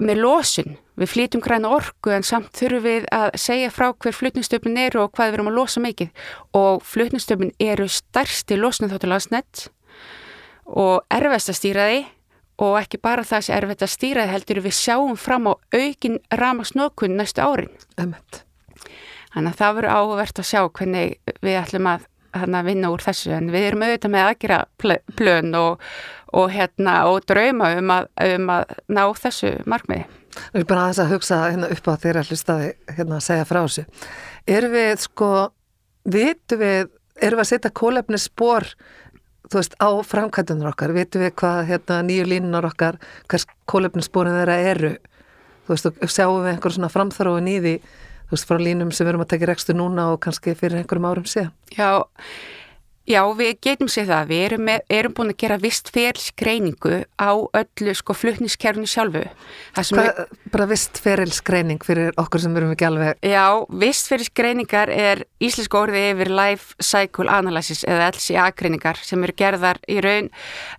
með 0.00 0.16
losun. 0.16 0.76
Við 0.96 1.08
flýtum 1.08 1.40
græna 1.40 1.68
orku 1.68 2.10
en 2.10 2.22
samt 2.22 2.52
þurfum 2.52 2.82
við 2.82 3.04
að 3.12 3.30
segja 3.34 3.70
frá 3.70 3.92
hver 3.92 4.12
flutningstöpun 4.12 4.76
eru 4.76 5.02
og 5.02 5.12
hvað 5.12 5.30
við 5.30 5.34
erum 5.34 5.52
að 5.52 5.58
losa 5.60 5.80
mikið. 5.80 6.08
Og 6.52 6.82
flutningstöpun 6.82 7.52
eru 7.60 7.88
stærsti 7.88 8.56
losnum 8.56 8.90
þáttu 8.90 9.06
landsnett 9.06 9.68
og 10.64 11.04
erfast 11.10 11.48
að 11.48 11.56
stýra 11.56 11.88
því 11.88 12.06
og 12.58 12.76
ekki 12.80 12.98
bara 13.02 13.24
það 13.26 13.46
sem 13.46 13.54
er 13.54 13.64
erfitt 13.64 13.86
að 13.86 13.94
stýra 13.94 14.26
heldur 14.28 14.60
við 14.64 14.76
sjáum 14.78 15.16
fram 15.18 15.48
á 15.50 15.52
aukin 15.54 16.18
ramagsnókun 16.34 17.16
næstu 17.18 17.42
árin. 17.44 17.72
Emmett. 17.98 18.44
þannig 19.34 19.52
að 19.52 19.58
það 19.58 19.74
verður 19.76 19.94
áhugavert 19.94 20.38
að 20.40 20.48
sjá 20.48 20.60
hvernig 20.66 21.34
við 21.44 21.58
ætlum 21.60 21.90
að, 21.92 22.06
vinna 22.66 22.90
úr 22.92 23.02
þessu. 23.02 23.32
En 23.36 23.50
við 23.52 23.66
erum 23.68 23.84
auðvitað 23.86 24.14
með 24.14 24.26
aðgjara 24.26 24.58
plön 25.18 25.54
og, 25.58 25.84
og, 26.32 26.50
hérna, 26.52 26.94
og 27.10 27.26
drauma 27.28 27.72
um 27.78 27.92
að, 27.94 28.08
um 28.34 28.50
að 28.56 28.74
ná 28.88 29.02
þessu 29.22 29.52
markmiði. 29.66 30.06
Við 30.52 30.60
erum 30.60 30.70
bara 30.70 30.86
aðeins 30.86 31.02
að 31.02 31.12
hugsa 31.14 31.40
hérna 31.46 31.70
upp 31.74 31.88
á 31.88 31.94
þeirra 32.02 32.26
hlustaði 32.26 32.72
hérna 32.96 33.18
að 33.18 33.26
segja 33.26 33.48
frá 33.48 33.60
þessu. 33.62 33.86
Erum 34.48 34.74
við 34.74 34.92
sko 35.04 35.30
vitu 36.08 36.58
við, 36.60 36.90
erum 37.20 37.40
við 37.40 37.44
að 37.44 37.50
setja 37.52 37.74
kólefni 37.74 38.20
spór 38.22 38.68
þú 39.48 39.60
veist, 39.60 39.76
á 39.80 39.88
framkvæmdunar 40.04 40.72
okkar, 40.72 40.94
vitum 40.96 41.24
við 41.24 41.32
hvað 41.40 41.60
hérna, 41.70 42.00
nýju 42.06 42.26
línunar 42.28 42.68
okkar, 42.68 42.98
hvers 43.28 43.46
kólefninsbúrin 43.70 44.36
þeirra 44.36 44.58
eru, 44.72 44.92
þú 45.66 45.74
veist, 45.74 45.90
og 45.90 46.12
sjáum 46.12 46.44
við 46.44 46.52
einhver 46.52 46.76
svona 46.76 46.92
framþróin 46.92 47.50
í 47.50 47.56
því, 47.64 47.74
þú 48.28 48.36
veist, 48.36 48.48
frá 48.48 48.62
línum 48.62 48.92
sem 48.92 49.06
við 49.06 49.14
erum 49.14 49.24
að 49.24 49.32
tekja 49.34 49.50
rekstu 49.52 49.76
núna 49.76 50.10
og 50.12 50.20
kannski 50.24 50.56
fyrir 50.58 50.82
einhverjum 50.82 51.08
árum 51.10 51.28
síðan. 51.28 51.52
Já, 51.74 52.04
Já, 53.08 53.22
við 53.32 53.54
getum 53.64 53.88
séð 53.88 54.10
það. 54.12 54.26
Við 54.28 54.42
erum, 54.44 54.70
erum 54.92 55.14
búin 55.16 55.32
að 55.32 55.38
gera 55.40 55.56
vist 55.62 55.88
ferilskreiningu 55.94 56.98
á 57.16 57.30
öllu 57.32 57.94
sko 57.96 58.16
flutniskerfni 58.16 58.88
sjálfu. 58.90 59.22
Hva, 59.72 59.84
við, 59.96 60.34
bara 60.52 60.66
vist 60.68 61.00
ferilskreining 61.00 61.80
fyrir 61.84 62.12
okkur 62.20 62.44
sem 62.44 62.58
erum 62.60 62.74
ekki 62.74 62.88
alveg... 62.88 63.22
Já, 63.24 63.46
vist 63.80 64.10
ferilskreiningar 64.12 64.92
er 64.92 65.24
íslensk 65.40 65.78
orðið 65.80 66.10
yfir 66.10 66.32
Life 66.36 66.84
Cycle 66.84 67.32
Analysis 67.32 67.80
eða 67.88 68.10
LCA-greiningar 68.12 69.00
sem 69.00 69.24
eru 69.24 69.36
gerðar 69.40 69.80
í 69.88 70.02
raun 70.04 70.28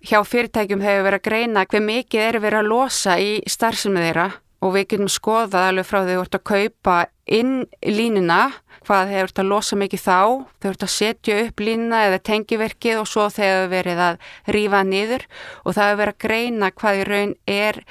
hjá 0.06 0.20
fyrirtækjum 0.22 0.86
hefur 0.86 1.08
verið 1.10 1.24
að 1.24 1.26
greina 1.32 1.66
hver 1.66 1.86
mikið 1.88 2.28
eru 2.28 2.44
verið 2.46 2.62
að 2.62 2.72
losa 2.76 3.18
í 3.18 3.40
starfsumið 3.50 4.06
þeirra 4.10 4.30
og 4.60 4.76
við 4.76 4.90
getum 4.92 5.10
skoðað 5.12 5.70
alveg 5.70 5.88
frá 5.88 6.02
því 6.04 6.12
að 6.12 6.18
þú 6.18 6.24
ert 6.26 6.38
að 6.38 6.48
kaupa 6.50 6.96
inn 7.30 7.64
línuna 7.86 8.42
hvað 8.90 9.12
þeir 9.12 9.24
ert 9.28 9.42
að 9.42 9.50
losa 9.52 9.78
mikið 9.78 10.02
þá, 10.02 10.20
þeir 10.62 10.72
ert 10.72 10.86
að 10.86 10.94
setja 10.94 11.40
upp 11.46 11.64
línuna 11.64 12.04
eða 12.08 12.22
tengiverkið 12.30 13.02
og 13.02 13.10
svo 13.10 13.26
þeir 13.34 13.50
hefur 13.50 13.74
verið 13.74 14.04
að 14.06 14.22
rýfa 14.56 14.84
niður. 14.88 15.26
Og 15.66 15.76
það 15.76 15.90
hefur 15.90 16.00
verið 16.02 16.16
að 16.16 16.24
greina 16.26 16.72
hvað 16.80 17.02
í 17.02 17.04
raun 17.10 17.36
er 17.54 17.82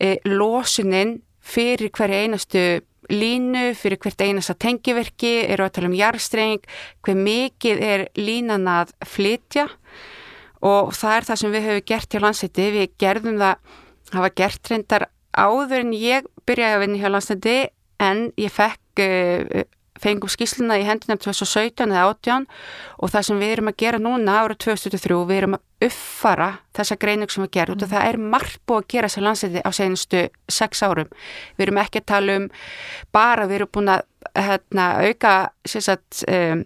e, 0.00 0.14
losuninn 0.28 1.18
fyrir 1.40 1.92
hverja 1.96 2.22
einastu 2.24 2.64
línu, 3.10 3.64
fyrir 3.74 3.98
hvert 4.00 4.22
einasta 4.22 4.54
tengiverki, 4.54 5.34
eru 5.50 5.66
að 5.66 5.74
tala 5.76 5.90
um 5.90 5.98
jarstreng, 5.98 6.62
hver 7.02 7.18
mikið 7.18 7.82
er 7.82 8.06
línan 8.18 8.68
að 8.70 8.94
flytja. 9.08 9.66
Og 10.62 10.92
það 10.94 11.16
er 11.16 11.26
það 11.26 11.40
sem 11.40 11.54
við 11.56 11.66
höfum 11.66 11.88
gert 11.90 12.14
hjá 12.14 12.22
landsætti, 12.22 12.68
við 12.76 12.94
gerðum 13.00 13.40
það, 13.40 13.76
hafa 14.14 14.32
gert 14.40 14.70
reyndar 14.70 15.06
áður 15.30 15.84
en 15.84 15.92
ég 15.94 16.26
byrjaði 16.46 16.76
að 16.76 16.82
vinna 16.84 17.00
hjá 17.00 17.10
landsætti 17.10 17.58
en 18.00 18.28
ég 18.40 18.52
fekk 18.54 19.04
uh, 19.04 19.68
fengum 20.00 20.30
skýsluna 20.32 20.78
í 20.80 20.86
hendina 20.86 21.16
2017 21.20 21.90
eða 21.90 22.06
18 22.14 22.46
og 23.00 23.12
það 23.12 23.26
sem 23.28 23.40
við 23.42 23.54
erum 23.56 23.70
að 23.70 23.78
gera 23.82 24.00
núna 24.00 24.36
ára 24.40 24.56
2023, 24.56 25.18
við 25.28 25.40
erum 25.40 25.56
að 25.58 25.88
uppfara 25.90 26.48
þessa 26.76 26.96
greining 27.00 27.32
sem 27.32 27.44
við 27.44 27.52
gerum 27.58 27.76
mm. 27.76 27.84
og 27.84 27.92
það 27.92 28.08
er 28.08 28.20
margt 28.34 28.60
búið 28.68 28.82
að 28.82 28.90
gera 28.94 29.10
þessa 29.10 29.24
landsæti 29.26 29.64
á 29.64 29.70
senustu 29.76 30.22
6 30.60 30.84
árum. 30.88 31.14
Við 31.56 31.66
erum 31.66 31.82
ekki 31.84 32.02
að 32.02 32.10
tala 32.12 32.38
um 32.40 32.48
bara 33.12 33.48
við 33.48 33.60
erum 33.60 33.72
búin 33.76 33.94
að 33.96 34.06
hérna, 34.36 34.86
auka 35.04 35.34
um, 36.36 36.64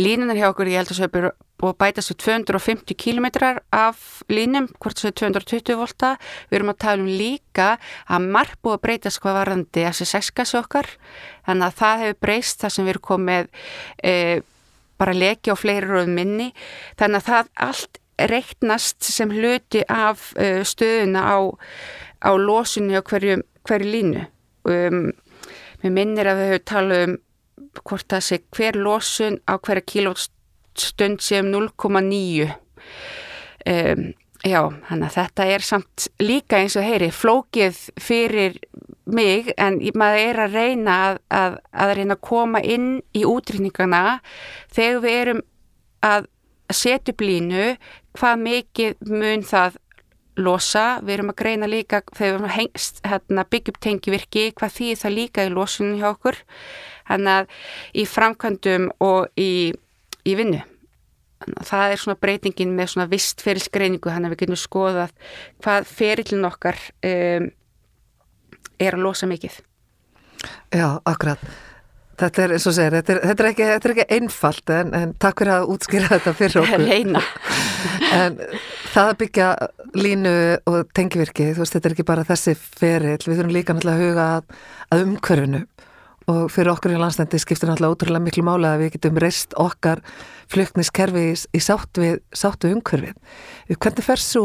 línunar 0.00 0.40
hjá 0.40 0.50
okkur, 0.50 0.72
ég 0.72 0.80
held 0.80 0.92
að 0.92 1.02
það 1.02 1.20
er 1.22 1.32
og 1.60 1.76
bætast 1.80 2.12
við 2.12 2.18
250 2.24 2.96
km 2.96 3.26
af 3.72 4.22
línum, 4.32 4.68
hvort 4.80 5.04
er 5.04 5.14
220 5.16 5.76
volta. 5.78 6.14
Við 6.50 6.60
erum 6.60 6.72
að 6.72 6.80
tala 6.84 7.04
um 7.04 7.10
líka 7.10 7.68
að 8.08 8.28
marg 8.36 8.56
búið 8.62 8.78
að 8.78 8.84
breytast 8.86 9.22
hvað 9.22 9.38
varðandi 9.40 9.86
SS6-gassi 9.90 10.58
okkar, 10.60 10.88
þannig 11.48 11.68
að 11.68 11.78
það 11.82 12.04
hefur 12.04 12.20
breyst 12.26 12.64
það 12.64 12.74
sem 12.74 12.86
við 12.86 12.94
erum 12.94 13.06
komið 13.10 13.50
e, 14.04 14.14
bara 15.00 15.16
leki 15.16 15.54
og 15.54 15.60
fleiri 15.60 15.88
röðum 15.88 16.16
minni, 16.16 16.50
þannig 17.00 17.22
að 17.22 17.30
það 17.30 17.54
allt 17.68 18.02
reiknast 18.30 19.08
sem 19.08 19.32
hluti 19.32 19.84
af 19.88 20.30
e, 20.36 20.60
stöðuna 20.68 21.24
á, 21.24 21.38
á 22.24 22.30
losunni 22.36 22.98
og 23.00 23.08
hverju, 23.08 23.40
hverju 23.68 23.96
línu. 23.96 24.28
Um, 24.68 25.10
mér 25.80 25.92
minnir 25.96 26.28
að 26.28 26.40
við 26.42 26.50
höfum 26.50 26.66
talað 26.68 27.04
um 27.06 27.14
hvort 27.86 28.08
það 28.10 28.26
sé 28.26 28.38
hver 28.56 28.76
losun 28.76 29.38
á 29.48 29.56
hverja 29.56 29.86
kílótst 29.86 30.32
stund 30.80 31.22
sem 31.24 31.50
0,9 31.52 32.48
um, 33.66 34.04
já, 34.46 34.62
þannig 34.88 35.06
að 35.06 35.16
þetta 35.16 35.46
er 35.54 35.66
samt 35.66 36.08
líka 36.22 36.60
eins 36.60 36.76
og 36.80 36.86
heyri 36.86 37.10
flókið 37.12 37.84
fyrir 38.00 38.58
mig 39.10 39.50
en 39.58 39.80
maður 39.98 40.24
er 40.24 40.42
að 40.44 40.56
reyna 40.56 40.96
að, 41.08 41.20
að, 41.34 41.56
að 41.72 41.94
reyna 41.98 42.16
að 42.16 42.26
koma 42.30 42.62
inn 42.62 42.90
í 43.16 43.24
útrýningana 43.26 44.20
þegar 44.72 45.04
við 45.04 45.20
erum 45.20 45.44
að 46.06 46.28
setja 46.70 47.12
upp 47.12 47.24
línu 47.24 47.64
hvað 48.16 48.44
mikið 48.44 49.10
mun 49.10 49.46
það 49.46 49.78
losa, 50.40 50.84
við 51.04 51.18
erum 51.18 51.32
að 51.32 51.40
greina 51.42 51.68
líka 51.68 52.00
þegar 52.14 52.20
við 52.20 52.32
erum 52.32 52.48
að 52.48 52.56
hengst, 52.56 53.00
hérna, 53.04 53.44
byggja 53.50 53.74
upp 53.74 53.80
tengjivirki, 53.84 54.44
hvað 54.56 54.74
því 54.76 54.90
það 55.02 55.16
líka 55.18 55.44
í 55.44 55.52
losunum 55.52 55.98
hjá 56.00 56.08
okkur, 56.14 56.38
hann 57.10 57.28
að 57.28 57.50
í 57.92 58.06
framkvæmdum 58.08 58.90
og 59.04 59.28
í 59.40 59.50
í 60.24 60.36
vinnu. 60.38 60.60
Það 61.40 61.94
er 61.94 62.02
svona 62.02 62.20
breytingin 62.20 62.74
með 62.76 62.92
svona 62.94 63.08
vist 63.10 63.40
ferilsgreiningu 63.44 64.12
hann 64.12 64.28
að 64.28 64.34
við 64.34 64.42
getum 64.44 64.60
skoðað 64.60 65.14
hvað 65.64 65.88
ferillin 65.88 66.46
okkar 66.48 66.78
um, 67.06 67.48
er 68.80 68.96
að 68.96 69.04
losa 69.06 69.28
mikið. 69.30 69.58
Já, 70.72 71.00
akkurat. 71.08 71.42
Þetta 72.20 72.42
er, 72.44 72.52
eins 72.52 72.66
og 72.68 72.74
segir, 72.76 72.94
þetta 72.98 73.12
er, 73.14 73.18
þetta 73.30 73.42
er, 73.42 73.48
ekki, 73.48 73.66
þetta 73.70 73.88
er 73.88 73.92
ekki 73.94 74.16
einfalt 74.18 74.72
en, 74.76 74.90
en 74.96 75.12
takk 75.24 75.40
fyrir 75.40 75.54
að 75.54 75.70
útskýra 75.72 76.10
þetta 76.12 76.34
fyrir 76.36 76.60
okkur. 76.62 76.84
Leina. 76.84 77.22
en 78.12 78.36
það 78.92 79.06
að 79.06 79.18
byggja 79.22 79.46
línu 79.96 80.34
og 80.68 80.90
tengivirki, 80.96 81.52
þú 81.54 81.64
veist, 81.64 81.76
þetta 81.76 81.88
er 81.88 81.96
ekki 81.96 82.08
bara 82.12 82.26
þessi 82.28 82.54
ferill, 82.60 83.22
við 83.24 83.40
þurfum 83.40 83.54
líka 83.56 83.76
náttúrulega 83.76 83.96
að 83.96 84.04
huga 84.04 84.26
að, 84.36 84.58
að 84.90 85.06
umhverfinu 85.06 85.62
og 86.30 86.50
fyrir 86.52 86.72
okkur 86.72 86.94
í 86.94 87.00
landstændi 87.00 87.40
skiptir 87.42 87.70
náttúrulega 87.70 87.96
ótrúlega 87.96 88.24
miklu 88.24 88.44
mála 88.46 88.74
að 88.74 88.84
við 88.84 88.92
getum 88.96 89.20
reist 89.22 89.56
okkar 89.58 90.02
flökniskerfi 90.50 91.24
í, 91.32 91.38
í 91.56 91.62
sáttu 91.62 92.04
við, 92.04 92.20
við 92.30 92.76
umhverfið. 92.76 93.16
Hvernig 93.76 94.06
fer 94.06 94.22
svo 94.22 94.44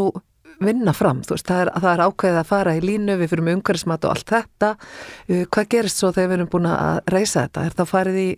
vinna 0.64 0.94
fram? 0.96 1.22
Veist, 1.28 1.48
það, 1.48 1.66
er, 1.66 1.72
það 1.84 1.92
er 1.92 2.04
ákveðið 2.06 2.42
að 2.42 2.50
fara 2.52 2.76
í 2.76 2.84
línu, 2.84 3.18
við 3.20 3.32
fyrir 3.34 3.46
með 3.46 3.58
umhverfismat 3.60 4.08
og 4.08 4.16
allt 4.16 4.34
þetta. 4.34 4.72
Hvað 5.52 5.70
gerist 5.74 6.02
svo 6.02 6.12
þegar 6.16 6.32
við 6.32 6.38
erum 6.40 6.52
búin 6.54 6.70
að 6.72 7.02
reysa 7.12 7.46
þetta? 7.46 7.66
Er 7.66 7.78
það 7.80 7.92
farið 7.92 8.22
í 8.22 8.30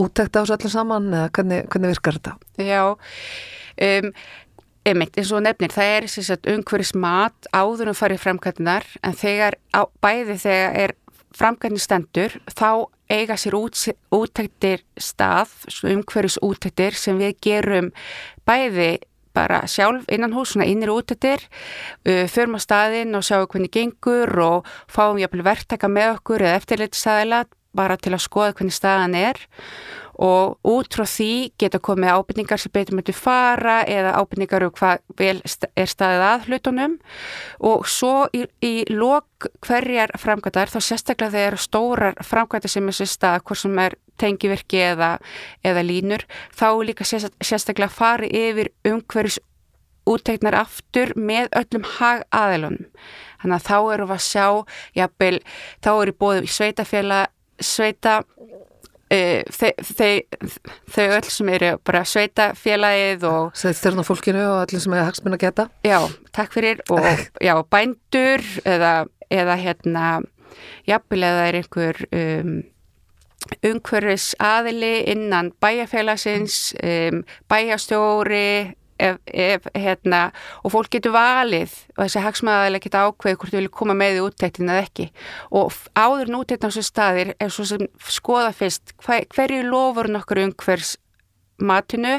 úttækt 0.00 0.36
á 0.36 0.40
þessu 0.40 0.56
allir 0.56 0.74
saman 0.74 1.10
eða 1.12 1.32
hvernig, 1.36 1.66
hvernig 1.72 1.94
virkar 1.94 2.18
þetta? 2.18 2.36
Já, 2.64 2.82
um, 3.86 4.12
einmitt 4.88 5.18
eins 5.20 5.32
og 5.36 5.44
nefnir, 5.44 5.74
það 5.74 5.92
er 5.98 6.08
umhverfismat 6.54 7.50
áður 7.52 7.92
um 7.92 7.98
farið 7.98 8.22
framkvæmdunar 8.24 8.86
en 9.06 9.18
þegar 9.20 9.58
bæði 10.02 10.38
þegar 10.40 10.78
er 10.84 10.96
framkvæmni 11.36 11.80
stendur 11.80 12.34
þá 12.50 12.88
eiga 13.10 13.36
sér 13.38 13.56
út, 13.58 13.78
útæktir 14.14 14.82
stað, 14.98 15.52
umhverjus 15.86 16.38
útæktir 16.46 16.96
sem 16.98 17.18
við 17.20 17.38
gerum 17.42 17.92
bæði 18.46 18.98
bara 19.34 19.62
sjálf 19.70 20.08
innan 20.10 20.34
hús, 20.34 20.54
svona 20.54 20.66
innir 20.66 20.90
út 20.90 21.12
eftir, 21.14 21.42
uh, 22.06 22.26
förum 22.30 22.58
á 22.58 22.60
staðinn 22.60 23.14
og 23.14 23.26
sjáum 23.26 23.46
hvernig 23.50 23.72
gengur 23.74 24.34
og 24.42 24.68
fáum 24.90 25.20
jafnvel 25.22 25.46
verktaka 25.46 25.90
með 25.90 26.16
okkur 26.18 26.46
eða 26.46 26.58
eftirleitistæðila 26.60 27.44
bara 27.76 27.96
til 27.96 28.14
að 28.16 28.24
skoða 28.26 28.54
hvernig 28.58 28.74
staðan 28.74 29.14
er 29.14 29.38
og 30.20 30.58
út 30.68 30.92
frá 30.92 31.06
því 31.08 31.32
geta 31.60 31.80
komið 31.80 32.12
ábyrningar 32.18 32.60
sem 32.60 32.72
betur 32.74 32.98
möttu 32.98 33.14
fara 33.16 33.80
eða 33.88 34.16
ábyrningar 34.20 34.66
um 34.66 34.74
hvað 34.76 35.00
vel 35.16 35.38
er 35.40 35.88
staðið 35.88 36.24
að 36.26 36.46
hlutunum 36.48 36.96
og 37.70 37.88
svo 37.88 38.28
í, 38.36 38.44
í 38.60 38.74
lok 38.92 39.48
hverjar 39.64 40.12
framkvæmdar 40.20 40.72
þá 40.72 40.80
sérstaklega 40.84 41.36
þegar 41.36 41.58
stórar 41.64 42.20
framkvæmdar 42.20 42.72
sem 42.72 42.92
er 42.92 42.98
sér 43.00 43.12
stað, 43.14 43.44
hvort 43.48 43.62
sem 43.62 43.80
er 43.80 43.96
tengivirki 44.20 44.82
eða, 44.90 45.14
eða 45.64 45.84
línur, 45.86 46.26
þá 46.52 46.68
líka 46.84 47.06
sérstaklega 47.08 47.88
farið 47.88 48.36
yfir 48.36 48.72
umhverjus 48.92 49.40
útteiknar 50.10 50.56
aftur 50.58 51.12
með 51.16 51.50
öllum 51.56 51.86
hag 51.96 52.24
aðelunum. 52.34 52.88
Þannig 53.40 53.56
að 53.56 53.66
þá 53.68 53.76
eru 53.94 54.08
við 54.08 54.16
að 54.16 54.24
sjá, 54.26 54.46
jafnvel, 54.98 55.36
þá 55.84 55.90
eru 55.94 56.16
bóðið 56.20 56.48
í 56.48 56.54
sveitafjöla, 56.56 57.20
sveita 57.60 58.14
Uh, 59.10 59.42
þau 59.50 61.06
öll 61.10 61.30
sem 61.34 61.48
eru 61.50 61.70
bara 61.82 62.04
sveita 62.06 62.52
félagið 62.54 63.24
og 63.26 63.56
Stjórn 63.58 64.04
fólkinu 64.06 64.44
og 64.44 64.58
allir 64.60 64.82
sem 64.84 64.94
er 64.94 65.08
hagsmenn 65.08 65.34
að 65.34 65.46
geta. 65.48 65.64
Já, 65.82 65.98
takk 66.36 66.54
fyrir 66.54 66.82
og 66.94 67.02
já, 67.48 67.56
bændur 67.66 68.44
eða, 68.62 68.92
eða 69.26 69.56
hérna 69.58 70.04
jafnvel 70.86 71.26
eða 71.26 71.48
er 71.48 71.58
einhver 71.58 72.00
um, 72.14 72.52
umhverfis 73.66 74.34
aðili 74.38 74.92
innan 75.10 75.50
bæjarfélagsins 75.62 76.60
um, 76.78 77.24
bæjastjóri 77.50 78.76
ef, 79.00 79.18
ef, 79.26 79.68
hérna, 79.74 80.22
og 80.64 80.74
fólk 80.74 80.92
getur 80.94 81.14
valið 81.16 81.74
og 81.96 82.04
þessi 82.04 82.24
hagsmæðaðilega 82.26 82.86
geta 82.86 83.04
ákveð 83.08 83.36
hvort 83.36 83.54
þau 83.54 83.60
vilja 83.60 83.74
koma 83.80 83.96
með 83.98 84.18
í 84.20 84.24
úttæktin 84.28 84.72
eða 84.72 84.86
ekki. 84.86 85.10
Og 85.50 85.76
áður 85.98 86.32
núttæktin 86.34 86.68
á 86.68 86.70
þessu 86.70 86.86
staðir 86.86 87.34
er 87.38 87.54
svo 87.54 87.68
sem 87.68 87.86
skoða 88.06 88.52
fyrst 88.56 88.94
hver, 89.04 89.28
hverju 89.34 89.62
lofur 89.68 90.10
nokkur 90.12 90.44
um 90.44 90.56
hvers 90.64 90.96
matinu, 91.60 92.14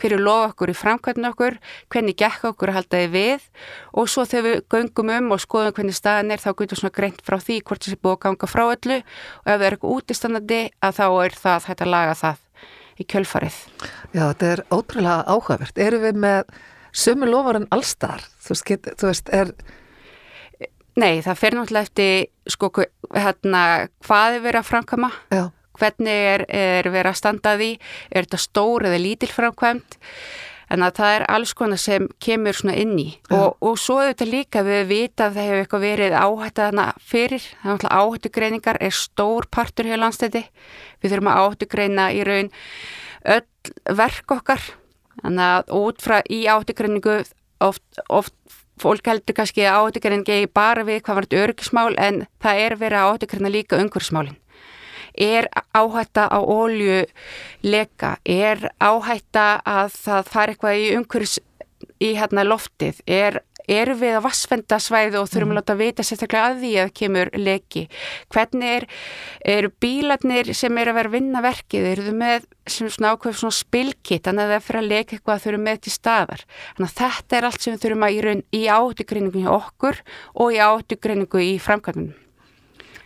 hverju 0.00 0.18
lofa 0.20 0.52
okkur 0.52 0.72
í 0.72 0.76
framkvæmdun 0.76 1.30
okkur, 1.30 1.58
hvernig 1.92 2.16
gekk 2.16 2.46
okkur 2.50 2.72
að 2.72 2.78
halda 2.80 3.02
þið 3.02 3.12
við. 3.16 3.44
Og 3.92 4.08
svo 4.08 4.24
þegar 4.28 4.46
við 4.48 4.64
göngum 4.72 5.12
um 5.18 5.36
og 5.36 5.44
skoðum 5.44 5.76
hvernig 5.76 5.98
staðan 5.98 6.32
er 6.32 6.42
þá 6.42 6.50
getur 6.62 6.80
svona 6.80 6.96
greint 6.96 7.22
frá 7.26 7.38
því 7.42 7.60
hvort 7.62 7.84
þessi 7.84 8.00
búið 8.00 8.16
að 8.16 8.24
ganga 8.26 8.50
frá 8.50 8.64
öllu. 8.70 8.98
Og 9.44 9.52
ef 9.52 9.54
það 9.54 9.68
er 9.68 9.78
eitthvað 9.78 10.00
útistandandi 10.00 10.64
að 10.80 10.98
þá 11.00 11.06
er 11.12 11.40
það 11.44 11.70
hægt 11.70 11.86
að 11.86 11.94
laga 11.96 12.18
það 12.24 12.45
í 12.96 13.06
kjölfarið. 13.08 13.58
Já, 14.12 14.22
þetta 14.22 14.52
er 14.52 14.62
ótrúlega 14.74 15.18
áhugavert. 15.28 15.78
Eru 15.78 16.00
við 16.04 16.20
með 16.22 16.54
sömu 16.96 17.28
lofar 17.30 17.60
en 17.60 17.68
allstar? 17.74 18.24
Þú 18.42 18.54
veist, 18.54 18.88
þú 18.96 19.10
veist, 19.10 19.34
er... 19.34 19.52
Nei, 20.96 21.20
það 21.20 21.40
fer 21.42 21.58
náttúrulega 21.58 21.88
eftir, 21.90 22.26
sko, 22.48 22.70
hérna, 23.12 23.62
hvað 24.06 24.38
er 24.38 24.44
verið 24.46 24.62
að 24.62 24.68
framkama? 24.70 25.12
Já. 25.34 25.44
Hvernig 25.76 26.26
er, 26.32 26.46
er 26.48 26.88
verið 26.88 27.10
að 27.10 27.18
standa 27.20 27.52
því? 27.60 27.70
Er 28.08 28.24
þetta 28.24 28.40
stór 28.40 28.86
eða 28.88 29.00
lítil 29.02 29.28
framkvæmt? 29.28 29.98
En 30.72 30.82
að 30.82 30.96
það 30.98 31.12
er 31.16 31.24
alls 31.30 31.52
konar 31.54 31.78
sem 31.78 32.08
kemur 32.22 32.56
svona 32.58 32.74
inn 32.80 32.96
í. 32.98 33.06
Og, 33.30 33.54
og 33.62 33.76
svo 33.78 34.00
er 34.02 34.10
þetta 34.12 34.26
líka 34.30 34.64
við 34.66 34.80
vita 34.90 35.28
að 35.28 35.36
það 35.36 35.46
hefur 35.48 35.62
eitthvað 35.62 35.84
verið 35.86 36.16
áhættaðana 36.18 36.86
fyrir, 36.98 37.44
það 37.44 37.68
er 37.68 37.76
náttúrulega 37.76 38.00
áhættugreiningar 38.02 38.80
er 38.88 38.96
stór 38.98 39.46
partur 39.54 39.86
hjá 39.86 39.96
landstæti 40.00 40.42
við 41.02 41.12
þurfum 41.12 41.30
að 41.30 41.42
áhættugreina 41.44 42.08
í 42.16 42.24
raun 42.26 42.50
öll 43.36 43.96
verk 44.02 44.36
okkar. 44.38 44.64
Þannig 45.22 45.46
að 45.46 45.76
út 45.78 46.02
frá 46.02 46.18
í 46.26 46.40
áhættugreiningu 46.50 47.20
oft, 47.64 48.02
oft 48.10 48.34
fólk 48.82 49.06
heldur 49.08 49.38
kannski 49.38 49.64
að 49.64 49.84
áhættugreiningi 49.84 50.50
bara 50.52 50.82
við 50.84 51.04
hvað 51.06 51.20
var 51.20 51.28
þetta 51.28 51.44
örgismál 51.46 51.92
en 51.94 52.24
það 52.42 52.64
er 52.64 52.76
verið 52.82 52.98
að 52.98 53.12
áhættugreina 53.12 53.54
líka 53.54 53.78
umhverfsmálinn 53.80 54.36
er 55.16 55.48
áhætta 55.76 56.28
á 56.28 56.38
ólju 56.38 57.04
leka, 57.66 58.16
er 58.24 58.70
áhætta 58.78 59.48
að 59.64 59.92
það 59.96 60.32
fara 60.32 60.54
eitthvað 60.54 60.80
í 60.80 60.88
umhverjus 61.00 61.38
í 62.00 62.14
hérna 62.16 62.44
loftið, 62.44 63.00
er 63.06 63.40
eru 63.70 63.96
við 63.98 64.16
að 64.16 64.24
vassfenda 64.26 64.78
svæðu 64.82 65.20
og 65.20 65.30
þurfum 65.30 65.50
að 65.50 65.54
mm. 65.54 65.58
láta 65.58 65.76
vita 65.78 66.04
sérstaklega 66.06 66.50
að 66.50 66.60
því 66.62 66.72
að 66.82 66.92
kemur 67.00 67.30
leki? 67.34 67.84
Hvernig 68.32 68.74
er, 68.76 68.86
eru 69.56 69.72
bílarnir 69.82 70.52
sem 70.56 70.78
eru 70.80 70.92
að 70.92 71.00
vera 71.00 71.10
að 71.10 71.16
vinna 71.16 71.42
verkið 71.44 71.88
eru 71.92 72.06
þau 72.06 72.18
með 72.20 72.46
svona 72.76 73.14
ákveð 73.14 73.40
svona 73.40 73.58
spilkitt 73.58 74.28
þannig 74.28 74.46
að 74.46 74.54
það 74.54 74.68
fyrir 74.68 74.82
að 74.82 74.92
leka 74.92 75.16
eitthvað 75.16 75.34
að 75.34 75.42
þau 75.42 75.50
eru 75.52 75.62
með 75.64 75.80
til 75.86 75.94
staðar? 75.96 76.44
Þannig 76.76 76.92
að 76.92 77.00
þetta 77.00 77.40
er 77.40 77.48
allt 77.50 77.64
sem 77.66 77.74
við 77.74 77.82
þurfum 77.86 78.06
að 78.06 78.20
í, 78.20 78.36
í 78.60 78.62
áttugreiningu 78.76 79.42
hjá 79.42 79.50
okkur 79.56 80.04
og 80.34 80.54
í 80.54 80.62
áttugreiningu 80.68 81.44
í 81.46 81.56
framkvæmum 81.62 82.14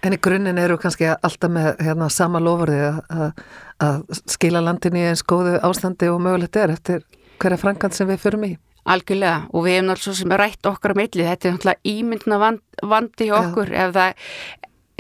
En 0.01 0.17
í 0.17 0.19
grunninn 0.23 0.59
eru 0.61 0.79
kannski 0.81 1.11
alltaf 1.13 1.53
með 1.53 1.75
hérna, 1.85 2.09
sama 2.13 2.41
lofurði 2.41 2.79
að 3.11 4.21
skila 4.33 4.63
landinni 4.65 5.03
í 5.03 5.11
eins 5.11 5.23
góðu 5.29 5.59
ástandi 5.67 6.09
og 6.09 6.23
mögulegt 6.25 6.57
er 6.57 6.73
eftir 6.73 7.05
hverja 7.41 7.61
frankant 7.61 7.97
sem 7.97 8.09
við 8.09 8.23
förum 8.23 8.47
í. 8.49 8.55
Algjörlega 8.91 9.51
og 9.53 9.67
við 9.67 9.77
hefum 9.77 9.91
náttúrulega 9.91 10.21
sem 10.23 10.33
rætt 10.41 10.71
okkar 10.71 10.97
á 10.97 11.01
milli, 11.01 11.27
þetta 11.27 11.49
er 11.49 11.55
náttúrulega 11.57 11.93
ímyndna 11.93 12.41
vand, 12.41 12.65
vandi 12.81 13.29
hjá 13.29 13.37
okkur. 13.43 13.73
Ef, 13.77 13.93
það, 13.97 14.23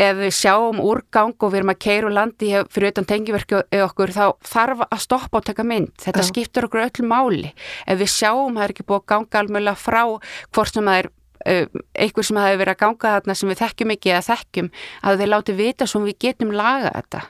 ef 0.04 0.18
við 0.20 0.34
sjáum 0.36 0.82
úrgang 0.84 1.32
og 1.32 1.52
við 1.52 1.60
erum 1.60 1.72
að 1.72 1.80
keira 1.86 2.10
úr 2.10 2.16
landi 2.16 2.50
fyrir 2.72 2.92
utan 2.92 3.08
tengiverki 3.08 3.62
okkur 3.86 4.12
þá 4.16 4.24
þarf 4.52 4.84
að 4.86 5.02
stoppa 5.06 5.40
og 5.40 5.48
taka 5.48 5.64
mynd, 5.64 5.94
þetta 6.00 6.24
Já. 6.24 6.28
skiptur 6.28 6.68
okkur 6.68 6.84
öllu 6.86 7.08
máli, 7.08 7.54
ef 7.88 8.00
við 8.00 8.12
sjáum 8.12 8.60
það 8.60 8.66
er 8.66 8.76
ekki 8.76 8.86
búið 8.88 9.02
að 9.02 9.08
ganga 9.14 9.42
alveg 9.42 9.80
frá 9.80 10.02
hvort 10.04 10.76
sem 10.76 10.92
það 10.92 11.02
er 11.02 11.10
einhver 11.46 12.26
sem 12.26 12.40
hafi 12.40 12.60
verið 12.60 12.74
að 12.74 12.80
ganga 12.84 13.14
þarna 13.16 13.36
sem 13.38 13.50
við 13.52 13.60
þekkjum 13.62 13.94
ekki 13.96 14.12
eða 14.12 14.26
þekkjum 14.28 14.70
að 15.08 15.22
þeir 15.22 15.32
láti 15.32 15.56
vita 15.56 15.88
svo 15.88 16.02
við 16.04 16.18
getum 16.26 16.54
laga 16.56 16.92
þetta. 16.98 17.22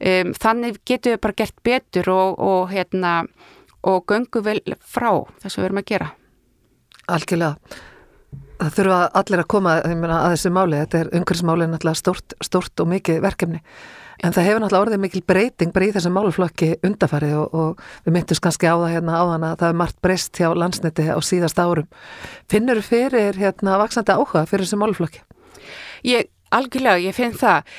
Um, 0.00 0.32
þannig 0.38 0.80
getum 0.88 1.16
við 1.16 1.22
bara 1.26 1.38
gert 1.42 1.62
betur 1.66 2.12
og, 2.14 2.38
og 2.38 2.72
hérna 2.72 3.14
og 3.90 4.02
göngum 4.10 4.44
vel 4.44 4.60
frá 4.80 5.12
þess 5.42 5.56
að 5.56 5.62
við 5.62 5.70
erum 5.70 5.82
að 5.82 5.88
gera. 5.92 6.10
Algjörlega 7.10 7.88
það 8.60 8.76
þurfa 8.76 9.00
allir 9.22 9.42
að 9.42 9.50
koma 9.56 9.78
að 9.80 10.28
þessu 10.34 10.52
máli, 10.54 10.82
þetta 10.84 11.00
er 11.00 11.10
umhverfsmáli 11.20 11.70
náttúrulega 11.70 12.02
stórt, 12.02 12.36
stórt 12.44 12.84
og 12.84 12.92
mikið 12.92 13.24
verkefni 13.24 13.62
En 14.20 14.34
það 14.36 14.46
hefur 14.46 14.60
náttúrulega 14.60 14.84
orðið 14.84 15.00
mikil 15.00 15.22
breyting 15.24 15.72
í 15.80 15.92
þessum 15.94 16.12
máluflokki 16.12 16.68
undafarið 16.84 17.38
og, 17.40 17.54
og 17.56 18.04
við 18.04 18.14
myndumst 18.16 18.42
kannski 18.44 18.68
á 18.68 18.76
það 18.76 18.92
hérna 18.92 19.20
áðan 19.22 19.46
að 19.48 19.54
það 19.62 19.70
er 19.70 19.78
margt 19.80 19.98
breyst 20.04 20.40
hjá 20.40 20.48
landsniti 20.52 21.06
á 21.08 21.16
síðast 21.24 21.60
árum. 21.60 21.88
Finnur 22.52 22.82
fyrir 22.84 23.38
hérna 23.40 23.78
vaksandi 23.80 24.12
áhuga 24.12 24.44
fyrir 24.50 24.66
þessum 24.66 24.84
máluflokki? 24.84 25.24
Ég, 26.04 26.28
algjörlega, 26.52 27.00
ég 27.00 27.16
finn 27.16 27.32
það 27.32 27.72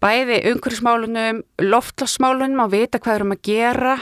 bæði 0.00 0.38
umhverfismálunum, 0.50 1.42
loftlagsmálunum 1.60 2.62
að 2.64 2.74
vita 2.76 3.00
hvað 3.02 3.18
erum 3.18 3.34
að 3.34 3.42
gera 3.50 3.96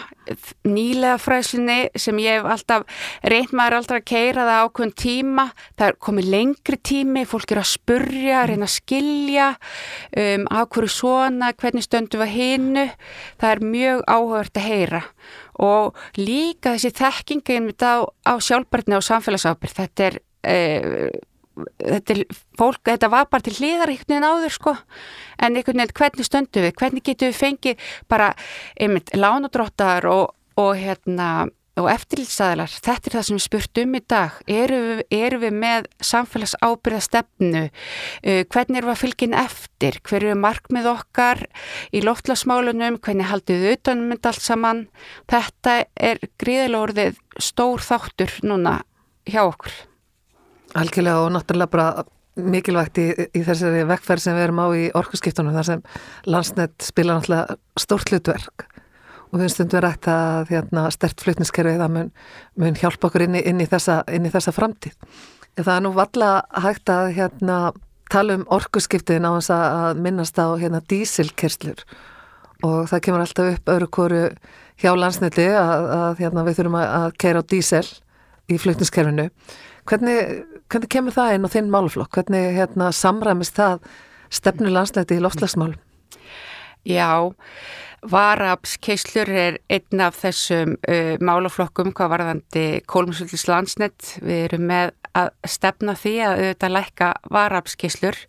nýlega 0.69 1.17
fræslinni 1.21 1.79
sem 1.99 2.19
ég 2.23 2.39
hef 2.39 2.49
alltaf, 2.53 2.85
reynd 3.27 3.55
maður 3.57 3.79
alltaf 3.79 3.99
að 3.99 4.07
keira 4.11 4.47
það 4.47 4.63
ákveðin 4.67 4.95
tíma, 5.03 5.45
það 5.79 5.87
er 5.89 5.99
komið 6.07 6.31
lengri 6.35 6.79
tími, 6.91 7.25
fólk 7.29 7.55
er 7.55 7.63
að 7.63 7.71
spurja 7.73 8.45
reyna 8.49 8.69
að 8.69 8.75
skilja 8.77 9.49
um, 9.55 10.47
á 10.53 10.61
hverju 10.69 10.93
svona, 10.93 11.53
hvernig 11.59 11.87
stöndu 11.87 12.21
við 12.23 12.35
hinnu, 12.37 12.87
það 13.41 13.55
er 13.55 13.65
mjög 13.75 14.05
áhugavert 14.07 14.61
að 14.61 14.69
heyra. 14.69 15.03
Og 15.59 15.99
líka 16.21 16.77
þessi 16.77 16.95
þekkingin 17.01 17.73
á, 17.83 18.07
á 18.07 18.35
sjálfbarni 18.39 18.99
og 18.99 19.07
samfélagsábyrð, 19.09 19.79
þetta 19.81 20.11
er 20.11 20.21
uh, 20.21 21.28
þetta, 21.83 22.17
fólk, 22.59 22.83
þetta 22.89 23.11
var 23.13 23.29
bara 23.31 23.47
til 23.47 23.57
hliðar 23.59 23.93
einhvern 23.93 24.15
veginn 24.15 24.29
áður 24.29 24.57
sko. 24.57 24.75
En 25.39 25.57
einhvern 25.59 25.83
veginn 25.83 25.99
hvernig 26.01 26.29
stöndu 26.29 26.65
við, 26.65 26.75
hvernig 26.81 27.07
getum 27.07 27.33
við 27.33 27.41
fengið 27.43 27.87
bara 28.11 28.33
einmitt 28.81 29.15
lánadróttar 29.17 30.09
og, 30.11 30.35
og 30.59 30.75
hérna 30.79 31.49
og 31.79 31.89
eftirlýtsaðlar, 31.93 32.73
þetta 32.83 33.09
er 33.09 33.17
það 33.17 33.27
sem 33.29 33.39
við 33.39 33.45
spurt 33.45 33.81
um 33.83 33.97
í 33.97 34.01
dag, 34.11 34.39
eru 34.51 34.79
við, 34.85 35.03
eru 35.19 35.41
við 35.45 35.59
með 35.63 35.89
samfélagsábyrða 36.11 37.03
stefnu 37.05 37.65
uh, 37.69 38.41
hvernig 38.51 38.81
eru 38.81 38.91
við 38.91 38.95
að 38.95 39.03
fylgja 39.03 39.29
inn 39.29 39.37
eftir? 39.45 40.01
Hverju 40.09 40.33
er 40.35 40.41
markmið 40.43 40.91
okkar 40.93 41.45
í 41.95 42.03
loftlasmálunum, 42.07 42.99
hvernig 43.05 43.31
haldið 43.31 43.65
við 43.65 43.77
utanum 43.79 44.11
mynd 44.13 44.31
allt 44.31 44.45
saman, 44.45 44.87
þetta 45.31 45.79
er 45.95 46.23
gríðilega 46.41 46.89
orðið 46.89 47.23
stór 47.51 47.85
þáttur 47.85 48.35
núna 48.47 48.81
hjá 49.29 49.45
okkur 49.47 49.88
Algjörlega 50.77 51.25
og 51.25 51.33
náttúrulega 51.33 51.73
bara 51.73 52.05
mikilvægt 52.39 52.99
í, 53.01 53.07
í 53.35 53.43
þessari 53.47 53.87
vekkferð 53.89 54.25
sem 54.25 54.37
við 54.37 54.47
erum 54.47 54.61
á 54.63 54.67
í 54.77 54.83
orkusskiptunum 54.99 55.57
þar 55.57 55.69
sem 55.71 55.87
landsnett 56.29 56.77
spila 56.85 57.17
náttúrulega 57.17 57.57
stórt 57.81 58.13
hlutverk 58.13 58.69
og 59.29 59.43
við 59.43 59.51
stundum 59.53 59.83
rætt 59.85 60.09
að 60.09 60.53
hérna, 60.53 60.87
stert 60.95 61.21
flutniskerfið 61.25 61.83
að 61.85 61.95
mun, 61.97 62.13
mun 62.57 62.79
hjálpa 62.79 63.11
okkur 63.11 63.27
inn 63.27 63.37
í, 63.37 63.43
inn 63.45 63.61
í, 63.61 63.67
þessa, 63.69 64.01
inn 64.13 64.25
í 64.25 64.33
þessa 64.33 64.55
framtíð. 64.57 64.95
Það 65.59 65.75
er 65.75 65.85
nú 65.85 65.93
valla 65.97 66.31
hægt 66.65 66.93
að 66.93 67.11
hérna, 67.19 67.59
tala 68.09 68.39
um 68.39 68.47
orkusskiptin 68.55 69.27
á 69.29 69.37
þess 69.37 69.53
að 69.53 70.01
minnast 70.05 70.41
á 70.41 70.49
hérna, 70.57 70.81
dísilkerslur 70.89 71.85
og 72.65 72.89
það 72.91 73.03
kemur 73.05 73.23
alltaf 73.23 73.53
upp 73.53 73.73
öðru 73.75 73.89
kóru 73.95 74.23
hjá 74.81 74.93
landsnetti 74.97 75.47
að, 75.53 75.91
að 75.99 76.23
hérna, 76.23 76.47
við 76.47 76.61
þurfum 76.61 76.79
að, 76.81 76.89
að 76.99 77.19
keira 77.21 77.43
á 77.45 77.51
dísel 77.53 77.85
í 78.49 78.59
flutniskerfinu. 78.59 79.29
Hvernig, 79.89 80.47
hvernig 80.69 80.93
kemur 80.93 81.17
það 81.17 81.35
inn 81.35 81.49
á 81.49 81.55
þinn 81.55 81.73
máluflokk? 81.73 82.19
Hvernig 82.19 82.57
hérna, 82.57 82.93
samræmist 82.95 83.59
það 83.59 83.85
stefnu 84.33 84.73
landsleiti 84.73 85.19
í 85.19 85.23
loftslagsmálum? 85.25 85.79
Já, 86.89 87.29
varapskeislur 88.07 89.31
er 89.33 89.59
einn 89.73 90.03
af 90.05 90.21
þessum 90.23 90.77
uh, 90.79 91.17
málaflokkum 91.25 91.91
hvað 91.97 92.13
varðandi 92.15 92.67
kólumsvöldis 92.89 93.49
landsnett. 93.51 94.15
Við 94.23 94.45
erum 94.47 94.69
með 94.71 94.95
að 95.19 95.33
stefna 95.49 95.97
því 95.99 96.15
að 96.23 96.43
auðvitað 96.43 96.75
lækka 96.77 97.11
varapskeislur 97.35 98.21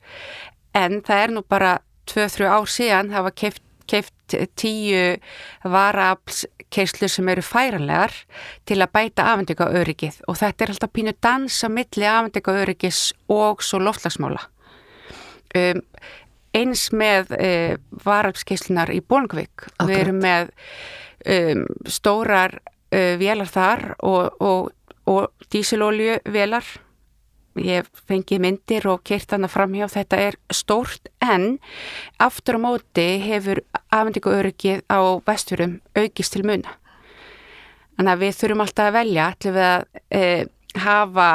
en 0.77 0.99
það 1.05 1.23
er 1.23 1.33
nú 1.35 1.45
bara 1.45 1.77
2-3 2.09 2.49
ár 2.49 2.69
síðan 2.69 3.11
hafa 3.13 3.31
keift, 3.35 3.63
keift 3.89 4.37
tíu 4.59 5.17
varapskeislur 5.65 7.11
sem 7.11 7.33
eru 7.33 7.43
færanlegar 7.45 8.13
til 8.69 8.79
að 8.83 8.93
bæta 8.93 9.25
afhendika 9.33 9.69
öryggið 9.81 10.21
og 10.29 10.39
þetta 10.39 10.65
er 10.65 10.73
alltaf 10.75 10.93
pínu 10.95 11.15
dans 11.23 11.59
á 11.65 11.69
milli 11.73 12.07
afhendika 12.07 12.55
öryggis 12.61 13.03
og 13.27 13.65
svo 13.65 13.81
loftlagsmála. 13.83 14.45
Um, 15.57 15.81
eins 16.55 16.89
með 16.95 17.33
e, 17.37 17.51
varafskeislunar 18.05 18.91
í 18.93 19.01
Bólngvík. 19.05 19.67
Við 19.85 19.95
erum 19.99 20.21
með 20.23 20.51
um, 21.25 21.65
stórar 21.89 22.57
e, 22.89 23.17
vélar 23.21 23.49
þar 23.49 23.85
og, 24.05 24.39
og, 24.41 24.93
og 25.09 25.49
dísilolju 25.53 26.19
vélar. 26.33 26.65
Ég 27.57 27.87
fengi 28.07 28.37
myndir 28.39 28.85
og 28.87 29.01
kert 29.03 29.31
hana 29.33 29.49
fram 29.49 29.73
hjá 29.73 29.87
þetta 29.89 30.19
er 30.21 30.37
stórt 30.53 31.09
en 31.19 31.57
aftur 32.21 32.59
á 32.61 32.63
móti 32.63 33.07
hefur 33.23 33.63
afhendingu 33.89 34.35
öryggið 34.35 34.85
á 34.85 34.99
vestfjörum 35.25 35.79
aukist 35.97 36.35
til 36.35 36.45
muna. 36.45 36.77
Þannig 37.97 38.13
að 38.13 38.21
við 38.23 38.37
þurfum 38.37 38.63
alltaf 38.63 38.85
að 38.85 38.95
velja 38.95 39.25
allir 39.33 39.55
við 39.57 39.67
að 39.69 39.83
e, 40.15 40.21
hafa 40.79 41.29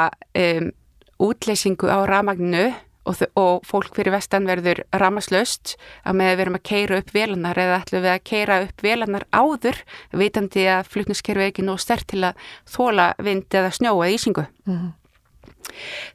útleysingu 1.21 1.91
á 1.91 1.99
ramagninu 2.09 2.65
og, 3.05 3.21
og 3.37 3.65
fólk 3.67 3.95
fyrir 3.97 4.15
vestan 4.15 4.47
verður 4.49 4.81
ramaslaust 4.97 5.75
að 6.03 6.19
með 6.19 6.31
að 6.31 6.35
við 6.35 6.43
erum 6.45 6.57
að 6.59 6.65
keira 6.71 6.99
upp 7.01 7.13
vélarnar 7.15 7.61
eða 7.61 7.79
ætlum 7.83 8.05
við 8.05 8.13
að 8.15 8.25
keira 8.31 8.59
upp 8.65 8.85
vélarnar 8.85 9.27
áður 9.35 9.81
vitandi 10.15 10.67
að 10.71 10.91
flutniskerfi 10.95 11.49
ekki 11.51 11.65
nú 11.65 11.77
stert 11.81 12.07
til 12.11 12.23
að 12.31 12.45
þóla 12.65 13.11
vind 13.21 13.45
eða 13.53 13.73
snjóa 13.77 14.07
eða 14.07 14.15
ísingu. 14.17 14.45
Mm 14.65 14.77
-hmm. 14.77 14.93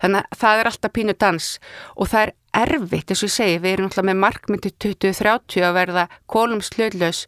Þannig 0.02 0.20
að 0.20 0.40
það 0.42 0.60
er 0.60 0.70
alltaf 0.70 0.94
pínu 0.96 1.16
dans 1.20 1.48
og 1.96 2.10
það 2.12 2.26
er 2.26 2.34
erfitt, 2.60 3.10
eins 3.10 3.22
og 3.22 3.30
ég 3.30 3.36
segi, 3.36 3.62
við 3.62 3.72
erum 3.76 3.90
alltaf 3.90 4.06
með 4.08 4.20
markmyndi 4.24 4.74
2030 4.82 5.66
að 5.66 5.76
verða 5.78 6.06
kólum 6.30 6.62
slöðlaus 6.64 7.24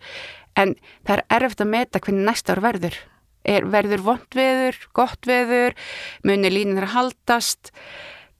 en 0.58 0.76
það 1.06 1.16
er 1.16 1.24
erfitt 1.38 1.64
að 1.64 1.72
meta 1.72 2.02
hvernig 2.02 2.28
næsta 2.28 2.56
ár 2.56 2.64
verður. 2.64 2.96
Er, 3.42 3.64
verður 3.66 4.04
vond 4.06 4.36
veður, 4.38 4.76
gott 4.94 5.26
veður, 5.26 5.74
munir 6.22 6.54
línir 6.54 6.86
að 6.86 6.92
haldast. 6.94 7.72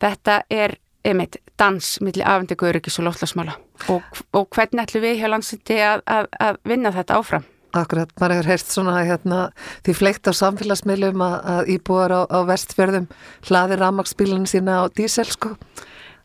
Þetta 0.03 0.43
er 0.53 0.77
einmitt 1.07 1.41
dans 1.59 1.97
millir 2.03 2.27
afhendingu 2.27 2.69
öryggis 2.69 3.01
og 3.01 3.09
loflasmála 3.09 3.57
og, 3.91 4.21
og 4.37 4.47
hvernig 4.55 4.85
ætlum 4.85 5.03
við 5.03 5.19
hjá 5.19 5.31
landsindi 5.31 5.79
að, 5.83 6.05
að, 6.07 6.29
að 6.39 6.61
vinna 6.71 6.93
þetta 6.95 7.19
áfram? 7.19 7.47
Akkurat, 7.73 8.11
maður 8.21 8.37
hefur 8.37 8.51
heyrst 8.53 8.75
svona 8.75 8.99
hérna, 9.07 9.39
því 9.87 9.95
fleikt 9.97 10.29
á 10.29 10.33
samfélagsmiðlum 10.37 11.25
að, 11.25 11.37
að 11.55 11.73
íbúar 11.77 12.13
á, 12.13 12.21
á 12.29 12.39
vestfjörðum 12.51 13.09
hlaði 13.49 13.79
ramagsbílunum 13.81 14.49
sína 14.51 14.83
á 14.83 14.93
dísel 14.93 15.29
sko. 15.31 15.55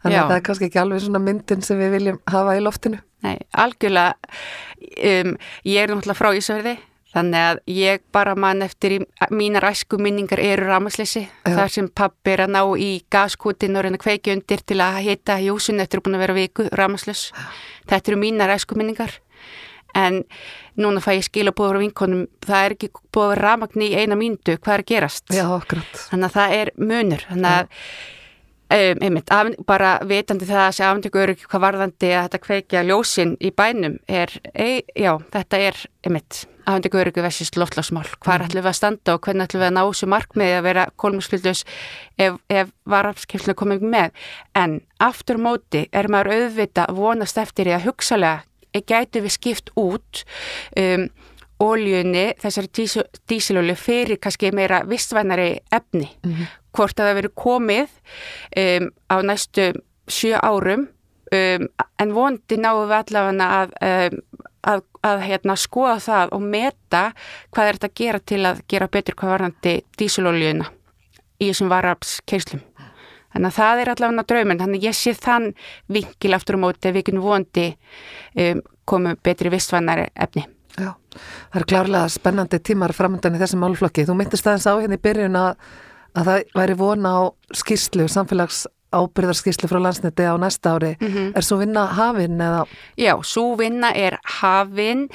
Þannig 0.03 0.17
Já. 0.17 0.21
að 0.23 0.27
það 0.27 0.35
er 0.37 0.45
kannski 0.49 0.67
ekki 0.67 0.81
alveg 0.81 1.05
svona 1.05 1.23
myndin 1.23 1.63
sem 1.65 1.79
við 1.79 1.95
viljum 1.95 2.19
hafa 2.29 2.57
í 2.57 2.61
loftinu. 2.65 2.99
Nei, 3.25 3.37
algjörlega 3.57 4.13
um, 4.77 5.33
ég 5.65 5.81
er 5.81 5.89
náttúrulega 5.89 6.19
frá 6.19 6.29
Ísverði 6.37 6.75
Þannig 7.17 7.39
að 7.49 7.59
ég 7.71 8.01
bara 8.13 8.33
mann 8.37 8.61
eftir 8.65 8.97
í, 8.97 8.99
mínar 9.31 9.65
æsku 9.69 9.97
minningar 10.01 10.41
eru 10.43 10.67
ramasleysi 10.67 11.23
þar 11.45 11.71
sem 11.71 11.87
pappi 11.87 12.33
er 12.33 12.43
að 12.45 12.51
ná 12.53 12.61
í 12.83 12.89
gaskútin 13.13 13.79
og 13.79 13.85
reyna 13.85 13.99
kveiki 14.01 14.33
undir 14.35 14.61
til 14.67 14.81
að 14.83 14.99
hita 15.05 15.37
hjósun 15.39 15.81
eftir 15.81 16.01
að 16.01 16.05
búin 16.05 16.17
að 16.19 16.25
vera 16.25 16.35
viku 16.37 16.67
ramasleys. 16.75 17.29
Þetta 17.87 18.11
eru 18.11 18.19
mínar 18.21 18.53
æsku 18.57 18.77
minningar 18.77 19.15
en 19.95 20.23
núna 20.77 21.01
fæ 21.03 21.13
ég 21.17 21.25
skila 21.27 21.53
búið 21.55 21.79
á 21.79 21.83
vinkonum, 21.83 22.27
það 22.45 22.65
er 22.65 22.75
ekki 22.75 22.91
búið 23.13 23.23
að 23.23 23.33
vera 23.33 23.47
ramagn 23.47 23.87
í 23.87 23.93
eina 23.95 24.19
míndu, 24.19 24.57
hvað 24.57 24.75
er 24.75 24.83
að 24.85 24.91
gerast? 24.91 25.25
Já. 25.33 25.47
Þannig 26.09 26.27
að 26.27 26.37
það 26.37 26.59
er 26.59 26.73
munur, 26.77 27.25
þannig 27.29 27.51
að 27.53 27.71
um, 28.73 29.01
einmitt, 29.01 29.31
af, 29.31 29.53
bara 29.67 29.95
vitandi 30.07 30.47
það 30.47 30.65
að 30.65 30.75
segja 30.77 30.91
afhengur 30.91 31.33
hvað 31.45 31.65
varðandi 31.67 32.11
að 32.11 32.27
þetta 32.27 32.43
kveikja 32.43 32.83
ljósin 32.87 33.33
í 33.39 33.51
bænum 33.55 33.97
er, 34.07 34.33
ei, 34.53 34.83
já, 34.95 35.15
þetta 35.33 35.65
er 35.69 35.81
einmitt 36.05 36.43
afhengu 36.67 36.99
öryggu 36.99 37.23
vessist 37.23 37.55
loftlagsmál. 37.59 38.05
Hvað 38.19 38.41
mm. 38.41 38.47
ætlum 38.49 38.65
við 38.65 38.71
að 38.71 38.77
standa 38.81 39.15
og 39.15 39.23
hvernig 39.23 39.47
ætlum 39.47 39.63
við 39.63 39.69
að 39.69 39.75
ná 39.77 39.81
þessu 39.85 40.09
markmiði 40.11 40.57
að 40.57 40.65
vera 40.67 40.83
kólmjömskildus 40.99 41.63
ef, 42.19 42.35
ef 42.51 42.73
varafskiptluna 42.91 43.57
komið 43.61 43.87
með. 43.95 44.27
En 44.57 44.79
aftur 45.03 45.39
móti 45.39 45.85
er 45.95 46.11
maður 46.11 46.33
auðvita 46.35 46.89
vonast 46.97 47.39
eftir 47.39 47.69
því 47.69 47.77
að 47.77 47.87
hugsalega 47.87 48.43
gætu 48.73 49.23
við 49.25 49.33
skipt 49.37 49.71
út 49.75 50.23
um, 50.79 51.07
óljunni, 51.59 52.33
þessari 52.37 52.69
dísilóli 53.29 53.75
fyrir 53.75 54.19
kannski 54.21 54.51
meira 54.53 54.83
vistvænari 54.85 55.59
efni. 55.71 56.09
Mm 56.25 56.33
-hmm. 56.33 56.53
Hvort 56.71 56.99
að 56.99 57.07
það 57.07 57.15
veri 57.15 57.29
komið 57.35 57.89
um, 58.57 58.91
á 59.09 59.15
næstu 59.21 59.73
sjö 60.07 60.37
árum 60.37 60.87
um, 61.33 61.67
en 61.99 62.13
vondi 62.13 62.57
náðu 62.57 62.85
við 62.87 62.97
allavega 62.97 63.47
að 63.61 63.69
um, 64.13 64.21
að, 64.67 64.83
að 65.05 65.23
hérna, 65.27 65.55
skoða 65.59 65.97
það 66.03 66.33
og 66.37 66.41
meta 66.41 67.03
hvað 67.55 67.69
er 67.69 67.79
þetta 67.79 67.89
að 67.89 67.99
gera 68.01 68.23
til 68.31 68.41
að 68.49 68.63
gera 68.71 68.89
betur 68.91 69.17
hvað 69.19 69.33
varðandi 69.35 69.75
dísilóljuna 69.99 70.71
í 71.37 71.49
þessum 71.49 71.71
varapskeislum. 71.71 72.63
Þannig 73.37 73.51
að 73.51 73.57
það 73.59 73.79
er 73.81 73.89
allavega 73.93 74.23
draumin, 74.31 74.59
þannig 74.63 74.79
að 74.81 74.85
ég 74.87 74.95
sé 74.97 75.11
þann 75.13 75.51
vingil 75.93 76.33
aftur 76.33 76.57
á 76.57 76.63
móti 76.63 76.89
að 76.89 76.95
við 76.95 77.03
ekki 77.03 77.19
vondi 77.21 77.65
um, 78.33 78.61
komum 78.89 79.19
betri 79.21 79.51
vistvannar 79.53 80.07
efni. 80.09 80.47
Já, 80.77 80.95
það 81.53 81.59
er 81.59 81.67
klárlega 81.69 82.07
spennandi 82.09 82.59
tímar 82.65 82.93
framöndan 82.97 83.37
í 83.37 83.41
þessum 83.41 83.61
málflokki. 83.61 84.07
Þú 84.09 84.15
myndist 84.17 84.49
aðeins 84.49 84.65
á 84.65 84.73
henni 84.73 84.87
hérna 84.87 84.97
í 84.97 85.03
byrjun 85.05 85.37
að, 85.37 85.69
að 86.17 86.31
það 86.31 86.57
væri 86.57 86.77
vona 86.81 87.13
á 87.13 87.21
skýrslu, 87.61 88.09
samfélags 88.09 88.65
ábyrðarskíslu 88.97 89.69
frá 89.69 89.81
landsniti 89.83 90.25
á 90.25 90.33
næsta 90.41 90.73
ári 90.77 90.95
mm 90.97 91.07
-hmm. 91.07 91.31
er 91.37 91.43
svo 91.43 91.57
vinna 91.57 91.85
hafinn 91.85 92.41
eða? 92.41 92.65
Já, 92.97 93.21
svo 93.23 93.55
vinna 93.55 93.91
er 93.93 94.17
hafinn 94.23 95.09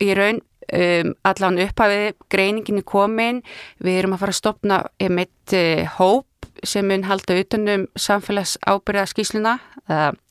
í 0.00 0.14
raun 0.14 0.40
um, 0.72 1.14
allan 1.24 1.58
upphafið 1.58 2.14
greiningin 2.28 2.78
er 2.78 2.82
komin 2.84 3.42
við 3.78 3.98
erum 3.98 4.12
að 4.12 4.18
fara 4.18 4.30
að 4.30 4.40
stopna 4.42 4.84
einmitt 4.98 5.52
uh, 5.52 5.86
hóp 5.98 6.26
sem 6.66 6.86
mun 6.86 7.06
halda 7.08 7.36
utanum 7.40 7.86
samfélags 7.98 8.56
ábyrðarskísluna 8.66 9.58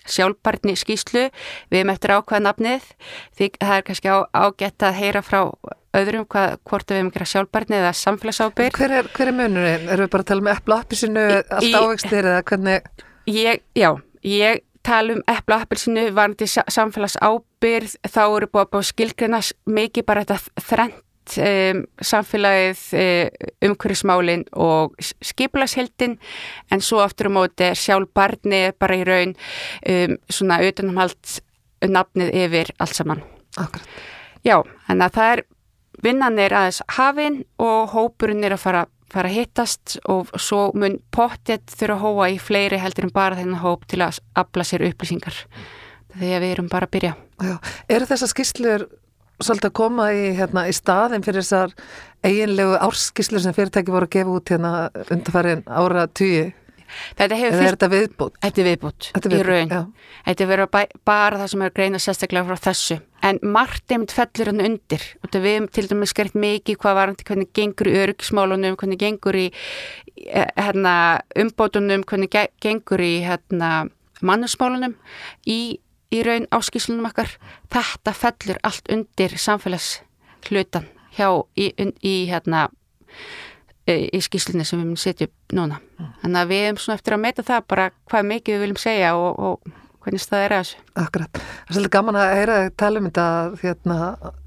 sjálfbarni 0.07 0.75
skíslu 0.79 1.27
við 1.71 1.81
erum 1.81 1.93
eftir 1.93 2.15
ákvaða 2.15 2.45
nafnið 2.47 2.87
því 3.37 3.51
það 3.59 3.75
er 3.75 3.85
kannski 3.89 4.15
ágætt 4.31 4.87
að 4.87 4.97
heyra 5.01 5.21
frá 5.25 5.41
öðrum 5.97 6.25
hvað, 6.31 6.57
hvort 6.67 6.91
við 6.91 7.01
ekki 7.03 7.21
að 7.25 7.31
sjálfbarni 7.33 7.77
eða 7.81 7.91
samfélagsábyrg. 7.99 8.79
Hver 8.79 8.95
er, 9.01 9.11
hver 9.11 9.31
er 9.31 9.35
munurinn? 9.35 9.87
Erum 9.91 10.07
við 10.07 10.13
bara 10.13 10.23
að 10.23 10.29
tala 10.31 10.43
um 10.43 10.51
eppla 10.53 10.79
appisinu 10.85 11.25
allt 11.41 11.77
ávegstir 11.81 12.29
eða 12.31 12.43
hvernig? 12.47 12.91
Ég, 13.27 13.63
já, 13.77 13.89
ég 14.25 14.63
tala 14.87 15.17
um 15.17 15.23
eppla 15.29 15.61
appisinu 15.65 16.07
varandi 16.15 16.47
samfélagsábyrg 16.47 17.97
þá 18.07 18.21
eru 18.23 18.49
búið 18.49 18.63
að 18.63 18.73
búið 18.75 18.89
skilgrina 18.93 19.41
mikið 19.67 20.07
bara 20.07 20.25
þetta 20.25 20.87
þrent 21.31 21.77
um, 21.77 21.85
samfélagið 22.01 22.81
um, 22.97 23.49
umhverjusmálinn 23.69 24.45
og 24.53 24.95
skipulashildin 24.99 26.17
en 26.71 26.83
svo 26.83 27.01
aftur 27.03 27.31
á 27.31 27.35
móti 27.35 27.69
er 27.69 27.79
sjálfbarni 27.79 28.71
bara 28.79 28.97
í 28.97 29.05
raun 29.07 29.35
um, 29.35 30.17
svona 30.29 30.61
utanumhald 30.65 31.41
nafnið 31.81 32.33
yfir 32.45 32.73
allt 32.79 32.95
saman. 32.95 33.23
Akkurat. 33.57 33.87
Já, 34.45 34.61
en 34.89 35.01
að 35.01 35.17
það 35.17 35.33
er 35.33 35.43
vinnan 36.01 36.39
er 36.39 36.55
aðeins 36.57 36.81
hafinn 36.97 37.43
og 37.61 37.93
hópurinn 37.93 38.43
er 38.45 38.55
að 38.55 38.63
fara, 38.63 38.85
fara 39.11 39.29
að 39.29 39.37
hittast 39.37 39.99
og 40.09 40.31
svo 40.39 40.71
mun 40.77 40.99
pottet 41.13 41.69
þurfa 41.69 41.97
að 41.97 42.01
hóa 42.05 42.31
í 42.31 42.39
fleiri 42.41 42.81
heldur 42.81 43.09
en 43.09 43.13
bara 43.13 43.37
þennan 43.37 43.61
hóp 43.61 43.85
til 43.89 44.01
að 44.05 44.21
afla 44.39 44.65
sér 44.65 44.87
upplýsingar 44.89 45.43
þegar 46.17 46.41
við 46.43 46.53
erum 46.55 46.71
bara 46.71 46.87
að 46.89 46.95
byrja. 46.97 47.13
Já, 47.41 47.55
eru 47.89 48.07
þessar 48.09 48.31
skýslur 48.33 48.87
svolítið 49.45 49.69
að 49.71 49.77
koma 49.81 50.07
í, 50.15 50.23
hérna, 50.37 50.67
í 50.69 50.73
staðin 50.75 51.25
fyrir 51.25 51.43
þessar 51.43 51.75
eiginlegu 52.25 52.79
árskíslur 52.87 53.43
sem 53.43 53.55
fyrirtæki 53.57 53.93
voru 53.93 54.09
að 54.09 54.15
gefa 54.17 54.35
út 54.37 54.53
hérna 54.53 54.73
undarfærin 55.07 55.63
ára 55.67 56.07
tíu? 56.07 56.49
Þetta 57.17 57.37
hefur 57.39 57.55
fyrst... 57.55 57.67
Er 57.67 57.75
þetta 57.75 57.89
viðbútt? 57.91 58.37
Þetta 58.41 58.61
er 58.61 58.67
viðbútt, 58.67 59.07
þetta 59.15 59.29
er 59.29 59.35
viðbútt, 59.35 59.73
já. 59.75 60.09
Þetta 60.25 60.43
er 60.43 60.49
verið 60.51 60.95
bara 61.07 61.39
það 61.41 61.51
sem 61.53 61.63
er 61.65 61.73
greina 61.77 62.01
sérstaklega 62.01 62.47
frá 62.49 62.63
þessu. 62.67 62.97
En 63.27 63.39
margt 63.55 63.93
einmitt 63.93 64.15
fellur 64.15 64.51
hann 64.51 64.65
undir. 64.65 65.05
Við 65.27 65.47
hefum 65.47 65.69
til 65.71 65.85
dæmis 65.91 66.13
skert 66.13 66.37
mikið 66.43 66.79
hvað 66.81 66.97
varandi 66.99 67.27
hvernig 67.27 67.51
gengur 67.57 67.91
í 67.91 67.95
öryggismálunum, 68.01 68.77
hvernig 68.81 69.01
gengur 69.01 69.39
í 69.39 69.45
eh, 69.51 70.49
hérna, 70.57 70.95
umbótunum, 71.43 72.05
hvernig 72.09 72.35
gengur 72.63 73.05
í 73.05 73.13
hérna, 73.27 73.71
mannusmálunum 74.25 74.97
í, 75.49 75.79
í 76.11 76.23
raun 76.27 76.49
áskíslunum 76.53 77.09
okkar. 77.09 77.31
Þetta 77.71 78.15
fellur 78.17 78.59
allt 78.67 78.91
undir 78.91 79.37
samfélags 79.39 80.01
hlutan 80.49 80.89
hjá 81.15 81.27
í, 81.59 81.71
í 82.01 82.15
hérna 82.31 82.67
í 83.89 84.21
skýslunni 84.23 84.65
sem 84.67 84.79
við 84.79 84.85
munum 84.85 84.99
setja 84.99 85.27
upp 85.27 85.55
núna. 85.57 85.79
Þannig 86.21 86.41
að 86.41 86.51
við 86.51 86.65
erum 86.65 86.81
svona 86.81 86.99
eftir 86.99 87.15
að 87.15 87.23
meita 87.25 87.45
það 87.45 87.69
bara 87.73 87.87
hvað 88.09 88.27
mikið 88.31 88.55
við 88.55 88.63
viljum 88.65 88.81
segja 88.81 89.13
og, 89.17 89.39
og 89.41 89.79
hvernig 90.01 90.23
það 90.25 90.43
er 90.43 90.53
að 90.55 90.61
þessu. 90.61 90.83
Akkurat. 91.01 91.39
Það 91.41 91.71
er 91.71 91.75
svolítið 91.75 91.93
gaman 91.95 92.19
að 92.21 92.31
heyra 92.37 92.59
tala 92.81 93.01
um 93.01 93.07
þetta 93.07 93.25
hérna, 93.61 93.97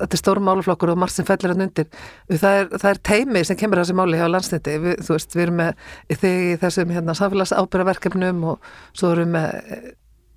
þetta 0.00 0.16
er 0.16 0.22
stórum 0.22 0.48
máluflokkur 0.48 0.92
og 0.94 1.00
margt 1.02 1.16
sem 1.16 1.28
fellir 1.28 1.54
hann 1.54 1.66
undir. 1.66 1.90
Það 2.30 2.60
er, 2.60 2.70
það 2.74 2.88
er 2.90 3.02
teimi 3.10 3.44
sem 3.46 3.60
kemur 3.60 3.80
að 3.80 3.86
þessi 3.86 3.98
máli 4.00 4.20
hjá 4.20 4.26
landsniti. 4.30 4.78
Við, 4.84 4.96
þú 5.06 5.18
veist, 5.18 5.36
við 5.36 5.44
erum 5.46 5.60
með 5.60 5.84
þig 6.22 6.46
í 6.46 6.56
þessum 6.64 6.94
hérna, 6.96 7.18
samfélagsábyrraverkefnum 7.20 8.48
og 8.54 8.72
svo 8.94 9.12
erum 9.14 9.28
við 9.28 9.36
með 9.36 9.92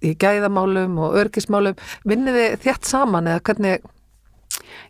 í 0.05 0.13
gæðamálum 0.19 0.97
og 1.01 1.17
örgismálum. 1.23 1.77
Vinnið 2.07 2.41
þið 2.41 2.59
þétt 2.65 2.89
saman 2.89 3.31
eða 3.31 3.45
hvernig? 3.49 3.87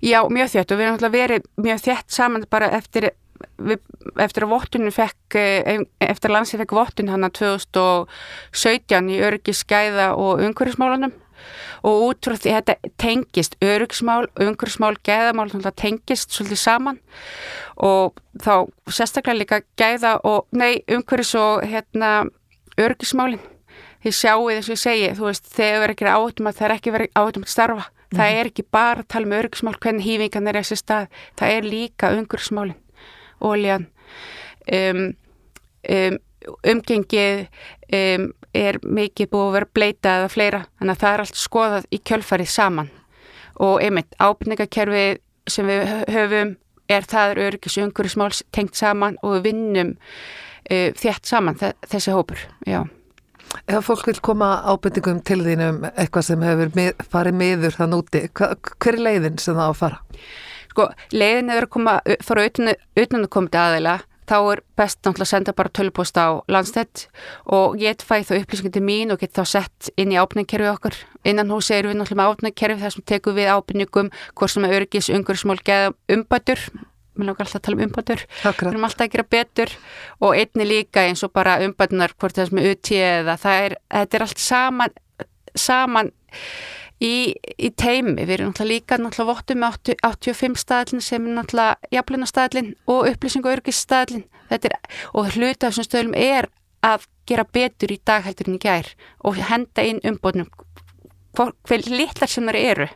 Já, 0.03 0.19
mjög 0.29 0.51
þétt 0.53 0.73
og 0.73 0.77
við 0.79 0.85
erum 0.85 0.97
alltaf 0.97 1.15
verið 1.15 1.47
mjög 1.63 1.85
þétt 1.85 2.17
saman 2.17 2.45
bara 2.49 2.69
eftir 2.77 3.11
við, 3.57 3.81
eftir 4.21 4.45
að 4.45 4.53
vottunum 4.53 4.93
fekk 4.93 5.37
eh, 5.39 5.79
eftir 6.03 6.31
að 6.31 6.35
landsið 6.37 6.63
fekk 6.63 6.75
vottun 6.77 7.11
hann 7.11 7.27
að 7.27 7.39
2017 7.41 9.13
í 9.13 9.21
örgisskæða 9.27 10.11
og 10.17 10.43
umhverfismálanum 10.45 11.15
og 11.87 12.05
út 12.07 12.25
frá 12.25 12.35
því 12.37 12.53
þetta 12.55 12.75
tengist 12.99 13.57
örgismál, 13.63 14.25
umhverfismál, 14.41 14.95
gæðamál 15.05 15.51
tengist 15.77 16.33
svolítið 16.33 16.61
saman 16.63 16.97
og 17.77 18.17
þá 18.41 18.67
sérstaklega 18.89 19.37
líka 19.37 19.61
gæða 19.79 20.17
og, 20.25 20.47
nei, 20.51 20.81
umhverfis 20.89 21.35
og 21.37 21.67
hérna 21.67 22.25
örgismálin 22.77 23.43
því 24.03 24.13
sjáu 24.13 24.47
þess 24.49 24.67
að 24.67 24.73
ég 24.73 24.81
segi, 24.81 25.13
þú 25.17 25.27
veist, 25.27 25.47
þegar 25.53 25.79
verður 25.83 25.95
ekki 25.95 26.09
átum 26.13 26.49
að 26.49 26.57
það 26.57 26.67
er 26.67 26.75
ekki 26.77 26.93
verið 26.95 27.21
átum 27.21 27.45
að 27.45 27.53
starfa. 27.53 27.85
Það 28.07 28.17
mm 28.17 28.23
-hmm. 28.23 28.39
er 28.39 28.45
ekki 28.45 28.63
bara 28.71 28.99
að 29.01 29.07
tala 29.07 29.25
um 29.25 29.37
örgismál 29.37 29.79
hvernig 29.79 30.05
hýfingan 30.05 30.47
er 30.47 30.55
þessi 30.55 30.75
stað, 30.75 31.07
það 31.35 31.51
er 31.51 31.63
líka 31.63 32.11
umhverfismálin 32.15 32.77
óljan 33.41 33.87
um, 34.71 35.13
um, 35.89 36.17
umgengið 36.63 37.47
um, 37.93 38.33
er 38.53 38.79
mikið 38.81 39.29
búið 39.29 39.47
að 39.47 39.55
vera 39.57 39.69
bleitað 39.73 40.21
eða 40.21 40.33
fleira, 40.33 40.61
þannig 40.79 40.95
að 40.95 41.01
það 41.03 41.13
er 41.13 41.23
allt 41.23 41.35
skoðað 41.41 41.87
í 41.91 41.99
kjölfarið 42.09 42.49
saman. 42.49 42.89
Og 43.59 43.81
einmitt 43.81 44.17
ábyrningakerfið 44.21 45.19
sem 45.49 45.67
við 45.67 45.93
höfum 46.13 46.55
er 46.87 47.07
það 47.07 47.31
er 47.31 47.43
öryggis 47.47 47.77
umhverjusmál 47.83 48.31
tengt 48.55 48.75
saman 48.75 49.17
og 49.21 49.37
við 49.37 49.49
vinnum 49.51 49.97
uh, 50.71 50.89
þétt 50.95 51.25
saman 51.27 51.59
þessi 51.59 52.15
hópur, 52.15 52.39
já 52.65 52.85
Ef 53.67 53.87
fólk 53.87 54.09
vil 54.09 54.19
koma 54.23 54.51
ábyrningum 54.67 55.23
til 55.27 55.41
þínum 55.45 55.81
eitthvað 55.93 56.27
sem 56.29 56.43
hefur 56.45 56.75
með, 56.75 57.07
farið 57.11 57.39
meður 57.39 57.79
þann 57.79 57.97
úti, 57.97 58.27
hver 58.33 58.93
er 58.93 59.01
leiðin 59.03 59.41
sem 59.41 59.57
það 59.57 59.67
á 59.67 59.71
að 59.71 59.81
fara? 59.81 60.03
sko 60.77 60.91
leiðin 61.15 61.49
eða 61.49 61.65
að 61.65 61.73
koma 61.73 61.97
fara 62.25 62.45
utan, 62.45 62.69
að 63.23 63.33
koma 63.33 63.51
til 63.51 63.63
aðeila 63.63 63.95
þá 64.27 64.35
er 64.51 64.61
best 64.77 64.99
náttúrulega 64.99 65.23
að 65.23 65.31
senda 65.31 65.53
bara 65.55 65.71
tölpost 65.71 66.17
á 66.19 66.43
landstætt 66.51 67.05
og 67.55 67.77
ég 67.79 68.03
fæ 68.03 68.19
þá 68.27 68.33
upplýsingin 68.41 68.75
til 68.75 68.83
mín 68.83 69.13
og 69.13 69.21
get 69.23 69.33
þá 69.37 69.43
sett 69.47 69.89
inn 69.95 70.11
í 70.11 70.19
ábyrningkerfi 70.19 70.67
okkar. 70.73 70.97
Innan 71.23 71.53
hús 71.53 71.71
erum 71.71 71.93
við 71.93 72.01
náttúrulega 72.01 72.19
með 72.19 72.33
ábyrningkerfi 72.33 72.83
þar 72.83 72.95
sem 72.97 73.05
tekum 73.07 73.37
við 73.39 73.51
ábyrningum 73.55 74.11
hvort 74.35 74.51
sem 74.51 74.67
er 74.67 74.75
örgis, 74.81 75.07
ungurismól, 75.15 75.61
geða 75.63 75.95
umbætur 76.11 76.59
við 77.17 77.29
langar 77.29 77.47
alltaf 77.47 77.59
að 77.59 77.65
tala 77.67 77.77
um 77.79 77.85
umbætur. 77.87 78.23
Við 78.45 78.63
erum 78.71 78.87
alltaf 78.87 79.05
að 79.07 79.13
gera 79.15 79.27
betur 79.35 79.75
og 80.21 80.37
einni 80.37 80.69
líka 80.69 81.05
eins 81.07 81.25
og 81.25 81.33
bara 81.35 81.59
umbætunar 81.65 82.15
hvort 82.17 82.37
það 82.37 82.49
sem 82.51 82.61
er 82.61 82.71
uti 82.73 82.99
eða 83.03 83.37
það 83.41 83.67
er, 83.67 83.77
þetta 83.97 84.17
er 84.17 84.27
allt 84.27 84.43
saman 84.43 84.97
saman 85.57 86.11
í, 87.03 87.35
í 87.57 87.69
teimi, 87.77 88.15
við 88.23 88.37
erum 88.37 88.51
náttúrulega 88.51 88.73
líka 88.73 88.99
náttúrulega 89.01 89.31
vottum 89.31 89.61
með 89.61 89.79
85 89.97 90.61
staðlinn 90.61 91.05
sem 91.05 91.27
er 91.27 91.37
náttúrulega 91.37 91.91
jafnlunastæðlinn 91.97 92.71
og 92.93 93.09
upplýsing 93.11 93.45
og 93.45 93.57
örgisstæðlinn 93.57 94.27
og 95.13 95.33
hluta 95.35 95.67
af 95.67 95.75
þessum 95.75 95.87
stöðlum 95.87 96.17
er 96.17 96.49
að 96.85 97.07
gera 97.27 97.43
betur 97.43 97.91
í 97.91 97.99
dag 98.05 98.25
heldur 98.25 98.49
en 98.49 98.57
í 98.57 98.63
gær 98.63 98.93
og 99.25 99.39
henda 99.49 99.85
inn 99.85 100.03
umbótnum 100.07 100.49
hver 101.37 101.85
litlar 101.91 102.31
sem 102.31 102.49
þeir 102.49 102.59
eru 102.63 102.89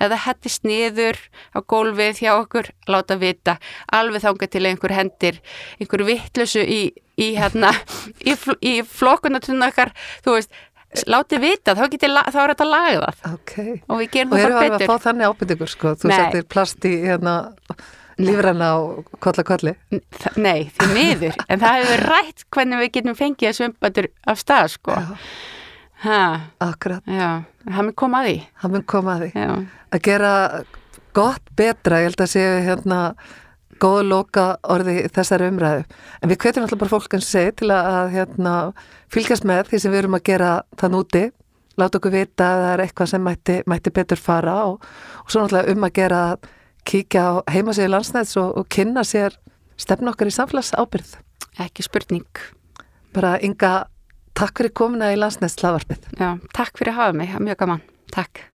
eða 0.00 0.20
hættist 0.26 0.66
niður 0.66 1.18
á 1.54 1.58
gólfið 1.62 2.20
hjá 2.24 2.32
okkur, 2.34 2.70
láta 2.90 3.16
vita 3.20 3.56
alveg 3.94 4.24
þánga 4.24 4.50
til 4.50 4.64
einhver 4.68 4.94
hendir 4.96 5.40
einhver 5.78 6.04
vittlösu 6.08 6.64
í, 6.64 6.82
í, 7.16 7.32
hérna, 7.38 7.72
í, 8.24 8.36
í 8.60 8.76
flokkunatunna 8.82 9.70
okkar 9.72 9.94
þú 10.24 10.38
veist, 10.38 10.54
látið 11.10 11.42
vita, 11.42 11.74
þá, 11.74 11.84
geti, 11.92 12.10
þá 12.10 12.38
er 12.42 12.54
þetta 12.54 12.68
lagað 12.68 13.26
okay. 13.32 13.76
og 13.88 14.00
við 14.02 14.10
gerum 14.14 14.34
það 14.34 14.44
bara 14.44 14.54
betur. 14.54 14.56
Og 14.56 14.64
eru 14.64 14.78
að 14.78 14.86
fá 14.90 15.08
þannig 15.08 15.32
ábyrtingur 15.32 15.72
sko, 15.72 15.94
þú 15.98 16.12
setir 16.12 16.46
plast 16.54 16.86
í 16.88 16.92
hérna, 17.02 17.34
lífranna 18.20 18.68
og 18.82 19.16
kolla 19.24 19.46
kolli? 19.46 19.74
Nei, 20.36 20.68
því 20.76 20.90
miður, 20.92 21.40
en 21.48 21.64
það 21.64 21.80
hefur 21.80 22.04
rætt 22.12 22.46
hvernig 22.54 22.84
við 22.84 22.92
getum 22.98 23.18
fengið 23.18 23.50
þessu 23.50 23.66
umbætur 23.70 24.10
af 24.30 24.40
stað 24.42 24.70
sko. 24.76 25.00
Akkurat. 26.04 27.00
Já, 27.08 27.30
það 27.68 27.86
mun 27.86 27.96
koma 28.02 28.20
að 28.22 28.28
því. 28.28 28.36
Það 28.62 28.74
mun 28.74 28.86
koma 28.92 29.14
að 29.14 29.24
því. 29.24 29.30
Já. 29.44 29.54
Að 29.94 30.04
gera 30.08 30.34
gott 31.14 31.54
betra, 31.56 32.02
ég 32.02 32.10
held 32.10 32.24
að 32.24 32.32
séu 32.34 32.60
hérna 32.66 33.00
góða 33.82 34.02
loka 34.06 34.44
orði 34.70 34.96
þessari 35.14 35.48
umræðu. 35.50 35.84
En 36.22 36.30
við 36.30 36.40
kvetum 36.44 36.64
alltaf 36.64 36.80
bara 36.80 36.92
fólk 36.92 37.16
eins 37.16 37.26
og 37.26 37.32
segi 37.32 37.54
til 37.60 37.70
að, 37.74 38.10
hérna, 38.14 38.52
fylgjast 39.12 39.46
með 39.48 39.70
því 39.70 39.80
sem 39.82 39.94
við 39.94 40.02
erum 40.02 40.18
að 40.18 40.26
gera 40.30 40.50
þann 40.80 40.98
úti, 40.98 41.24
láta 41.80 41.98
okkur 41.98 42.14
vita 42.14 42.50
að 42.50 42.62
það 42.62 42.72
er 42.72 42.82
eitthvað 42.84 43.10
sem 43.10 43.24
mætti, 43.26 43.56
mætti 43.70 43.94
betur 43.94 44.20
fara 44.20 44.58
og, 44.70 44.84
og 45.24 45.32
svo 45.32 45.42
náttúrulega 45.42 45.74
um 45.74 45.88
að 45.88 45.96
gera 45.98 46.20
kíkja 46.86 47.24
á 47.24 47.32
heimasíðu 47.50 47.90
landsnæðs 47.90 48.36
og, 48.42 48.52
og 48.60 48.68
kynna 48.70 49.02
sér 49.06 49.34
stefn 49.80 50.10
okkar 50.12 50.30
í 50.30 50.36
samfélagsábyrð. 50.36 51.16
Ekki 51.64 51.86
spurning. 51.86 52.44
Bara 53.14 53.36
Inga, 53.42 53.88
takk 54.38 54.60
fyrir 54.60 54.74
komina 54.76 55.12
í 55.14 55.18
landsnæðs 55.18 55.58
slavarpið. 55.60 56.10
Já, 56.18 56.34
takk 56.56 56.78
fyrir 56.80 56.94
að 56.94 57.00
hafa 57.00 57.18
mig, 57.20 57.36
mjög 57.42 57.62
gaman. 57.64 57.86
Takk. 58.14 58.44